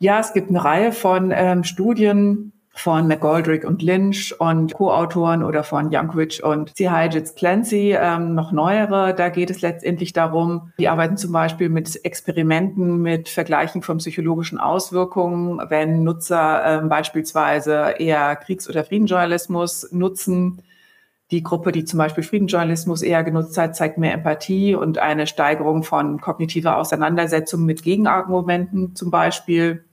Ja, 0.00 0.18
es 0.18 0.32
gibt 0.32 0.48
eine 0.50 0.64
Reihe 0.64 0.90
von 0.90 1.32
ähm, 1.34 1.62
Studien, 1.62 2.52
von 2.76 3.08
McGoldrick 3.08 3.64
und 3.64 3.82
Lynch 3.82 4.38
und 4.38 4.74
Co-Autoren 4.74 5.42
oder 5.42 5.64
von 5.64 5.90
Jankovic 5.90 6.40
und 6.44 6.76
C. 6.76 6.90
Hygits 6.90 7.34
Clancy, 7.34 7.96
ähm, 7.98 8.34
noch 8.34 8.52
neuere. 8.52 9.14
Da 9.14 9.30
geht 9.30 9.50
es 9.50 9.62
letztendlich 9.62 10.12
darum, 10.12 10.72
die 10.78 10.88
arbeiten 10.88 11.16
zum 11.16 11.32
Beispiel 11.32 11.70
mit 11.70 12.04
Experimenten, 12.04 13.00
mit 13.00 13.30
Vergleichen 13.30 13.80
von 13.80 13.96
psychologischen 13.96 14.58
Auswirkungen, 14.58 15.58
wenn 15.70 16.04
Nutzer 16.04 16.62
ähm, 16.64 16.88
beispielsweise 16.90 17.94
eher 17.98 18.36
Kriegs- 18.36 18.68
oder 18.68 18.84
Friedenjournalismus 18.84 19.90
nutzen. 19.92 20.62
Die 21.30 21.42
Gruppe, 21.42 21.72
die 21.72 21.84
zum 21.84 21.98
Beispiel 21.98 22.22
Friedenjournalismus 22.22 23.00
eher 23.00 23.24
genutzt 23.24 23.56
hat, 23.56 23.74
zeigt 23.74 23.96
mehr 23.96 24.12
Empathie 24.12 24.74
und 24.74 24.98
eine 24.98 25.26
Steigerung 25.26 25.82
von 25.82 26.20
kognitiver 26.20 26.76
Auseinandersetzung 26.76 27.64
mit 27.64 27.82
Gegenargumenten 27.82 28.94
zum 28.94 29.10
Beispiel. 29.10 29.85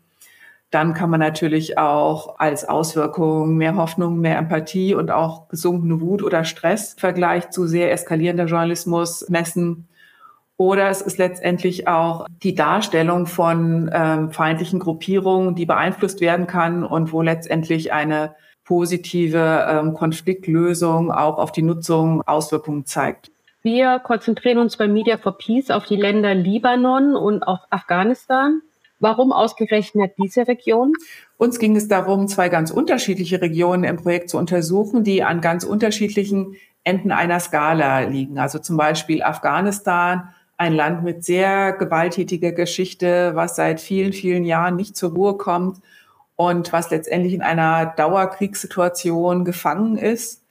Dann 0.73 0.95
kann 0.95 1.11
man 1.11 1.19
natürlich 1.19 1.77
auch 1.77 2.39
als 2.39 2.67
Auswirkung 2.67 3.57
mehr 3.57 3.75
Hoffnung, 3.75 4.19
mehr 4.19 4.39
Empathie 4.39 4.95
und 4.95 5.11
auch 5.11 5.47
gesunkene 5.47 6.01
Wut 6.01 6.23
oder 6.23 6.45
Stress 6.45 6.93
im 6.93 6.99
Vergleich 6.99 7.51
zu 7.51 7.67
sehr 7.67 7.91
eskalierender 7.91 8.45
Journalismus 8.45 9.29
messen. 9.29 9.87
Oder 10.57 10.89
es 10.89 11.03
ist 11.03 11.19
letztendlich 11.19 11.87
auch 11.87 12.25
die 12.41 12.55
Darstellung 12.55 13.27
von 13.27 13.91
ähm, 13.93 14.31
feindlichen 14.31 14.79
Gruppierungen, 14.79 15.53
die 15.53 15.67
beeinflusst 15.67 16.21
werden 16.21 16.47
kann 16.47 16.83
und 16.83 17.13
wo 17.13 17.21
letztendlich 17.21 17.93
eine 17.93 18.33
positive 18.63 19.67
ähm, 19.69 19.93
Konfliktlösung 19.93 21.11
auch 21.11 21.37
auf 21.37 21.51
die 21.51 21.61
Nutzung 21.61 22.23
Auswirkungen 22.23 22.87
zeigt. 22.87 23.29
Wir 23.61 23.99
konzentrieren 23.99 24.57
uns 24.57 24.75
bei 24.77 24.87
Media 24.87 25.17
for 25.19 25.37
Peace 25.37 25.69
auf 25.69 25.85
die 25.85 25.97
Länder 25.97 26.33
Libanon 26.33 27.15
und 27.15 27.43
auf 27.43 27.59
Afghanistan. 27.69 28.63
Warum 29.03 29.33
ausgerechnet 29.33 30.13
diese 30.17 30.47
Region? 30.47 30.93
Uns 31.35 31.59
ging 31.59 31.75
es 31.75 31.89
darum, 31.89 32.29
zwei 32.29 32.47
ganz 32.47 32.71
unterschiedliche 32.71 33.41
Regionen 33.41 33.83
im 33.83 33.97
Projekt 33.97 34.29
zu 34.29 34.37
untersuchen, 34.37 35.03
die 35.03 35.23
an 35.23 35.41
ganz 35.41 35.65
unterschiedlichen 35.65 36.55
Enden 36.85 37.11
einer 37.11 37.41
Skala 37.41 37.99
liegen. 37.99 38.39
Also 38.39 38.59
zum 38.59 38.77
Beispiel 38.77 39.21
Afghanistan, 39.21 40.29
ein 40.55 40.71
Land 40.71 41.03
mit 41.03 41.25
sehr 41.25 41.73
gewalttätiger 41.73 42.53
Geschichte, 42.53 43.31
was 43.35 43.57
seit 43.57 43.81
vielen, 43.81 44.13
vielen 44.13 44.45
Jahren 44.45 44.77
nicht 44.77 44.95
zur 44.95 45.11
Ruhe 45.11 45.35
kommt 45.35 45.81
und 46.37 46.71
was 46.71 46.89
letztendlich 46.89 47.33
in 47.33 47.41
einer 47.41 47.87
Dauerkriegssituation 47.97 49.43
gefangen 49.43 49.97
ist. 49.97 50.45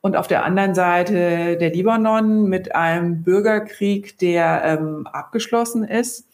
Und 0.00 0.16
auf 0.16 0.28
der 0.28 0.46
anderen 0.46 0.74
Seite 0.74 1.58
der 1.58 1.74
Libanon 1.74 2.48
mit 2.48 2.74
einem 2.74 3.22
Bürgerkrieg, 3.22 4.16
der 4.16 4.62
ähm, 4.64 5.06
abgeschlossen 5.06 5.84
ist 5.84 6.24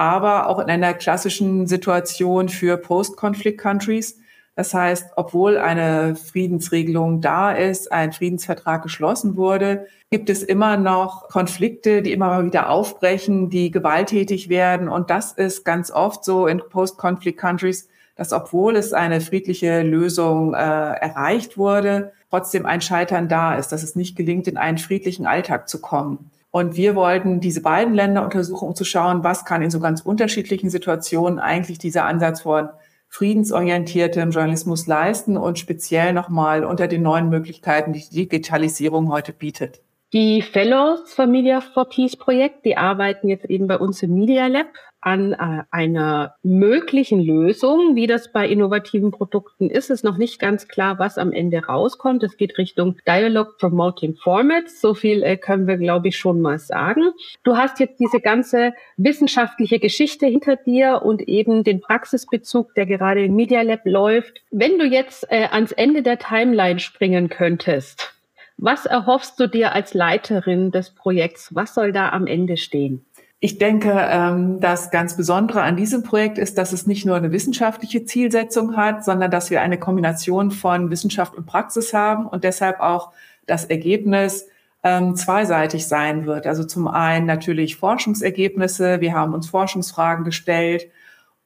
aber 0.00 0.48
auch 0.48 0.58
in 0.58 0.70
einer 0.70 0.94
klassischen 0.94 1.66
Situation 1.66 2.48
für 2.48 2.78
Post-Conflict-Countries. 2.78 4.18
Das 4.56 4.72
heißt, 4.72 5.10
obwohl 5.16 5.58
eine 5.58 6.16
Friedensregelung 6.16 7.20
da 7.20 7.52
ist, 7.52 7.92
ein 7.92 8.12
Friedensvertrag 8.12 8.82
geschlossen 8.82 9.36
wurde, 9.36 9.86
gibt 10.10 10.30
es 10.30 10.42
immer 10.42 10.78
noch 10.78 11.28
Konflikte, 11.28 12.00
die 12.00 12.12
immer 12.12 12.28
mal 12.28 12.46
wieder 12.46 12.70
aufbrechen, 12.70 13.50
die 13.50 13.70
gewalttätig 13.70 14.48
werden. 14.48 14.88
Und 14.88 15.10
das 15.10 15.32
ist 15.32 15.66
ganz 15.66 15.90
oft 15.90 16.24
so 16.24 16.46
in 16.46 16.62
Post-Conflict-Countries, 16.66 17.86
dass 18.16 18.32
obwohl 18.32 18.76
es 18.76 18.94
eine 18.94 19.20
friedliche 19.20 19.82
Lösung 19.82 20.54
äh, 20.54 20.56
erreicht 20.56 21.58
wurde, 21.58 22.12
trotzdem 22.30 22.64
ein 22.64 22.80
Scheitern 22.80 23.28
da 23.28 23.54
ist, 23.54 23.68
dass 23.68 23.82
es 23.82 23.96
nicht 23.96 24.16
gelingt, 24.16 24.48
in 24.48 24.56
einen 24.56 24.78
friedlichen 24.78 25.26
Alltag 25.26 25.68
zu 25.68 25.78
kommen. 25.78 26.30
Und 26.50 26.76
wir 26.76 26.96
wollten 26.96 27.40
diese 27.40 27.62
beiden 27.62 27.94
Länder 27.94 28.24
untersuchen, 28.24 28.68
um 28.68 28.74
zu 28.74 28.84
schauen, 28.84 29.22
was 29.22 29.44
kann 29.44 29.62
in 29.62 29.70
so 29.70 29.78
ganz 29.78 30.00
unterschiedlichen 30.00 30.68
Situationen 30.68 31.38
eigentlich 31.38 31.78
dieser 31.78 32.04
Ansatz 32.04 32.40
von 32.42 32.70
friedensorientiertem 33.08 34.30
Journalismus 34.30 34.86
leisten 34.86 35.36
und 35.36 35.58
speziell 35.58 36.12
nochmal 36.12 36.64
unter 36.64 36.88
den 36.88 37.02
neuen 37.02 37.28
Möglichkeiten, 37.28 37.92
die 37.92 38.00
die 38.00 38.14
Digitalisierung 38.28 39.10
heute 39.10 39.32
bietet. 39.32 39.80
Die 40.12 40.42
Fellows 40.42 41.14
vom 41.14 41.30
Media 41.30 41.60
for 41.60 41.88
Peace 41.88 42.16
Projekt, 42.16 42.64
die 42.64 42.76
arbeiten 42.76 43.28
jetzt 43.28 43.44
eben 43.44 43.68
bei 43.68 43.78
uns 43.78 44.02
im 44.02 44.12
Media 44.12 44.48
Lab 44.48 44.66
an 45.00 45.34
äh, 45.34 45.62
einer 45.70 46.34
möglichen 46.42 47.20
Lösung. 47.20 47.94
Wie 47.94 48.08
das 48.08 48.32
bei 48.32 48.48
innovativen 48.48 49.12
Produkten 49.12 49.70
ist, 49.70 49.88
ist 49.88 50.02
noch 50.02 50.18
nicht 50.18 50.40
ganz 50.40 50.66
klar, 50.66 50.98
was 50.98 51.16
am 51.16 51.32
Ende 51.32 51.64
rauskommt. 51.64 52.24
Es 52.24 52.36
geht 52.36 52.58
Richtung 52.58 52.96
Dialogue 53.06 53.52
Promoting 53.60 54.16
Formats. 54.16 54.80
So 54.80 54.94
viel 54.94 55.22
äh, 55.22 55.36
können 55.36 55.68
wir, 55.68 55.76
glaube 55.76 56.08
ich, 56.08 56.18
schon 56.18 56.40
mal 56.40 56.58
sagen. 56.58 57.12
Du 57.44 57.56
hast 57.56 57.78
jetzt 57.78 58.00
diese 58.00 58.20
ganze 58.20 58.74
wissenschaftliche 58.96 59.78
Geschichte 59.78 60.26
hinter 60.26 60.56
dir 60.56 61.02
und 61.04 61.22
eben 61.28 61.62
den 61.62 61.80
Praxisbezug, 61.80 62.74
der 62.74 62.86
gerade 62.86 63.24
im 63.24 63.36
Media 63.36 63.62
Lab 63.62 63.82
läuft. 63.84 64.42
Wenn 64.50 64.76
du 64.76 64.86
jetzt 64.86 65.30
äh, 65.30 65.46
ans 65.52 65.70
Ende 65.70 66.02
der 66.02 66.18
Timeline 66.18 66.80
springen 66.80 67.28
könntest, 67.28 68.12
was 68.60 68.84
erhoffst 68.84 69.40
du 69.40 69.48
dir 69.48 69.72
als 69.72 69.94
Leiterin 69.94 70.70
des 70.70 70.90
Projekts? 70.90 71.54
Was 71.54 71.74
soll 71.74 71.92
da 71.92 72.10
am 72.10 72.26
Ende 72.26 72.56
stehen? 72.56 73.04
Ich 73.42 73.56
denke, 73.56 73.90
ähm, 73.90 74.60
das 74.60 74.90
ganz 74.90 75.16
Besondere 75.16 75.62
an 75.62 75.76
diesem 75.76 76.02
Projekt 76.02 76.36
ist, 76.36 76.58
dass 76.58 76.74
es 76.74 76.86
nicht 76.86 77.06
nur 77.06 77.16
eine 77.16 77.32
wissenschaftliche 77.32 78.04
Zielsetzung 78.04 78.76
hat, 78.76 79.02
sondern 79.02 79.30
dass 79.30 79.50
wir 79.50 79.62
eine 79.62 79.78
Kombination 79.78 80.50
von 80.50 80.90
Wissenschaft 80.90 81.34
und 81.34 81.46
Praxis 81.46 81.94
haben 81.94 82.26
und 82.26 82.44
deshalb 82.44 82.80
auch 82.80 83.12
das 83.46 83.64
Ergebnis 83.64 84.46
ähm, 84.82 85.16
zweiseitig 85.16 85.88
sein 85.88 86.26
wird. 86.26 86.46
Also 86.46 86.64
zum 86.64 86.86
einen 86.86 87.24
natürlich 87.24 87.76
Forschungsergebnisse. 87.76 89.00
Wir 89.00 89.14
haben 89.14 89.32
uns 89.32 89.48
Forschungsfragen 89.48 90.24
gestellt 90.24 90.90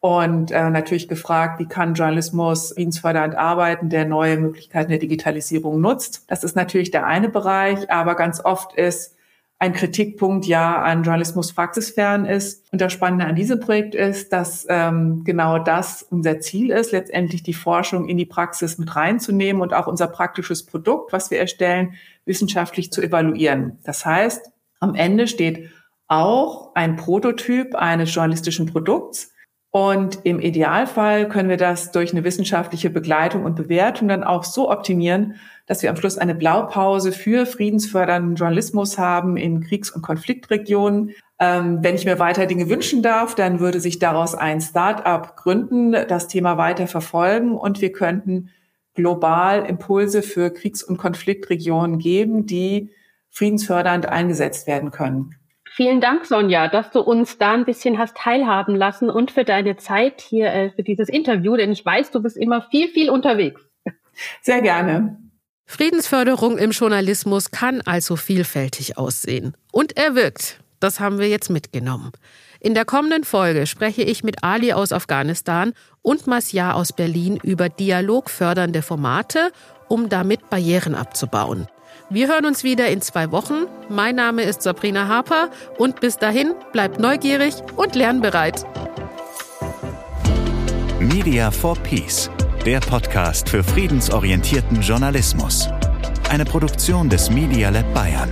und 0.05 0.51
äh, 0.51 0.69
natürlich 0.69 1.09
gefragt, 1.09 1.59
wie 1.61 1.64
kann 1.64 1.95
Journalismus 1.95 2.75
friedensfördernd 2.75 3.37
arbeiten, 3.37 3.88
der 3.88 4.05
neue 4.05 4.37
Möglichkeiten 4.37 4.90
der 4.90 4.99
Digitalisierung 4.99 5.81
nutzt. 5.81 6.25
Das 6.27 6.45
ist 6.45 6.55
natürlich 6.57 6.90
der 6.90 7.07
eine 7.07 7.31
Bereich, 7.31 7.90
aber 7.90 8.14
ganz 8.14 8.45
oft 8.45 8.75
ist 8.75 9.17
ein 9.59 9.73
Kritikpunkt 9.73 10.45
ja 10.45 10.83
an 10.83 11.05
Journalismus 11.05 11.55
praxisfern 11.55 12.27
ist. 12.27 12.71
Und 12.71 12.83
das 12.83 12.93
Spannende 12.93 13.25
an 13.25 13.35
diesem 13.35 13.61
Projekt 13.61 13.95
ist, 13.95 14.31
dass 14.31 14.67
ähm, 14.69 15.25
genau 15.25 15.59
das 15.59 16.03
unser 16.03 16.38
Ziel 16.38 16.71
ist, 16.71 16.93
letztendlich 16.93 17.43
die 17.43 17.55
Forschung 17.55 18.07
in 18.07 18.19
die 18.19 18.27
Praxis 18.27 18.77
mit 18.77 18.95
reinzunehmen 18.95 19.62
und 19.62 19.73
auch 19.73 19.87
unser 19.87 20.09
praktisches 20.09 20.67
Produkt, 20.67 21.14
was 21.14 21.31
wir 21.31 21.38
erstellen, 21.38 21.95
wissenschaftlich 22.27 22.93
zu 22.93 23.01
evaluieren. 23.01 23.79
Das 23.85 24.05
heißt, 24.05 24.51
am 24.81 24.97
Ende 24.97 25.29
steht 25.29 25.71
auch 26.09 26.75
ein 26.75 26.97
Prototyp 26.97 27.75
eines 27.75 28.14
journalistischen 28.14 28.67
Produkts. 28.67 29.31
Und 29.77 30.21
im 30.23 30.39
Idealfall 30.39 31.29
können 31.29 31.49
wir 31.49 31.57
das 31.57 31.91
durch 31.91 32.13
eine 32.13 32.23
wissenschaftliche 32.23 32.91
Begleitung 32.91 33.43
und 33.43 33.57
Bewertung 33.57 34.07
dann 34.07 34.23
auch 34.23 34.45
so 34.45 34.71
optimieren, 34.71 35.35
dass 35.67 35.83
wir 35.83 35.91
am 35.91 35.97
Schluss 35.97 36.17
eine 36.17 36.37
Blaupause 36.37 37.11
für 37.11 37.45
friedensfördernden 37.45 38.37
Journalismus 38.37 38.99
haben 38.99 39.37
in 39.37 39.65
Kriegs- 39.65 39.91
und 39.91 40.03
Konfliktregionen. 40.03 41.11
Ähm, 41.41 41.79
wenn 41.83 41.97
ich 41.97 42.05
mir 42.05 42.21
weiter 42.21 42.47
Dinge 42.47 42.69
wünschen 42.69 43.03
darf, 43.03 43.35
dann 43.35 43.59
würde 43.59 43.81
sich 43.81 43.99
daraus 43.99 44.37
ein 44.37 44.61
Start-up 44.61 45.37
gründen, 45.37 45.91
das 46.07 46.29
Thema 46.29 46.57
weiter 46.57 46.87
verfolgen 46.87 47.57
und 47.57 47.81
wir 47.81 47.91
könnten 47.91 48.51
global 48.95 49.67
Impulse 49.67 50.23
für 50.23 50.51
Kriegs- 50.51 50.85
und 50.85 50.99
Konfliktregionen 50.99 51.99
geben, 51.99 52.47
die 52.47 52.93
friedensfördernd 53.31 54.07
eingesetzt 54.07 54.69
werden 54.69 54.93
können. 54.93 55.35
Vielen 55.77 56.01
Dank, 56.01 56.25
Sonja, 56.25 56.69
dass 56.69 56.93
du 56.93 57.01
uns 57.01 57.37
da 57.37 57.53
ein 57.53 57.65
bisschen 57.65 57.99
hast 57.99 58.17
teilhaben 58.17 58.77
lassen 58.77 59.11
und 59.11 59.33
für 59.33 59.43
deine 59.43 59.77
Zeit 59.77 60.21
hier 60.21 60.53
äh, 60.53 60.71
für 60.71 60.85
dieses 60.85 61.09
Interview, 61.09 61.57
denn 61.57 61.73
ich 61.73 61.85
weiß, 61.85 62.13
du 62.13 62.23
bist 62.23 62.37
immer 62.37 62.63
viel, 62.71 62.87
viel 62.87 63.11
unterwegs. 63.11 63.61
Sehr 64.41 64.63
gerne. 64.63 65.19
Friedensförderung 65.67 66.59
im 66.59 66.71
Journalismus 66.71 67.51
kann 67.51 67.81
also 67.81 68.15
vielfältig 68.15 68.99
aussehen. 68.99 69.57
Und 69.73 69.97
er 69.97 70.15
wirkt. 70.15 70.61
Das 70.79 71.01
haben 71.01 71.19
wir 71.19 71.29
jetzt 71.29 71.51
mitgenommen. 71.51 72.13
In 72.61 72.75
der 72.75 72.85
kommenden 72.85 73.25
Folge 73.25 73.67
spreche 73.67 74.03
ich 74.03 74.23
mit 74.23 74.45
Ali 74.45 74.73
aus 74.73 74.93
Afghanistan 74.93 75.73
und 76.03 76.29
Masja 76.29 76.75
aus 76.75 76.93
Berlin 76.93 77.37
über 77.43 77.69
dialogfördernde 77.69 78.83
Formate, 78.83 79.51
um 79.89 80.09
damit 80.09 80.51
Barrieren 80.51 80.95
abzubauen. 80.95 81.67
Wir 82.11 82.29
hören 82.29 82.47
uns 82.47 82.64
wieder 82.64 82.88
in 82.88 83.01
zwei 83.01 83.31
Wochen. 83.33 83.67
Mein 83.88 84.17
Name 84.17 84.43
ist 84.43 84.62
Sabrina 84.62 85.09
Harper 85.09 85.49
und 85.79 86.01
bis 86.01 86.19
dahin 86.19 86.55
bleibt 86.73 87.01
neugierig 87.01 87.55
und 87.77 87.95
lernbereit. 87.95 88.64
Media 91.01 91.51
for 91.51 91.77
Peace 91.77 92.31
der 92.64 92.81
Podcast 92.81 93.51
für 93.51 93.62
friedensorientierten 93.62 94.81
Journalismus. 94.81 95.69
Eine 96.31 96.47
Produktion 96.47 97.11
des 97.11 97.29
Media 97.29 97.69
Lab 97.69 97.93
Bayern. 97.93 98.31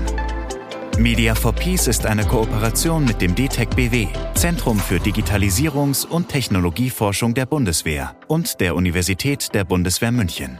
Media 0.97 1.35
for 1.35 1.53
Peace 1.53 1.87
ist 1.87 2.07
eine 2.07 2.25
Kooperation 2.25 3.05
mit 3.05 3.21
dem 3.21 3.35
DTEC 3.35 3.77
BW, 3.77 4.09
Zentrum 4.35 4.79
für 4.79 4.97
Digitalisierungs- 4.97 6.07
und 6.07 6.31
Technologieforschung 6.31 7.35
der 7.35 7.45
Bundeswehr 7.45 8.17
und 8.27 8.59
der 8.61 8.75
Universität 8.75 9.53
der 9.53 9.65
Bundeswehr 9.65 10.13
München. 10.13 10.59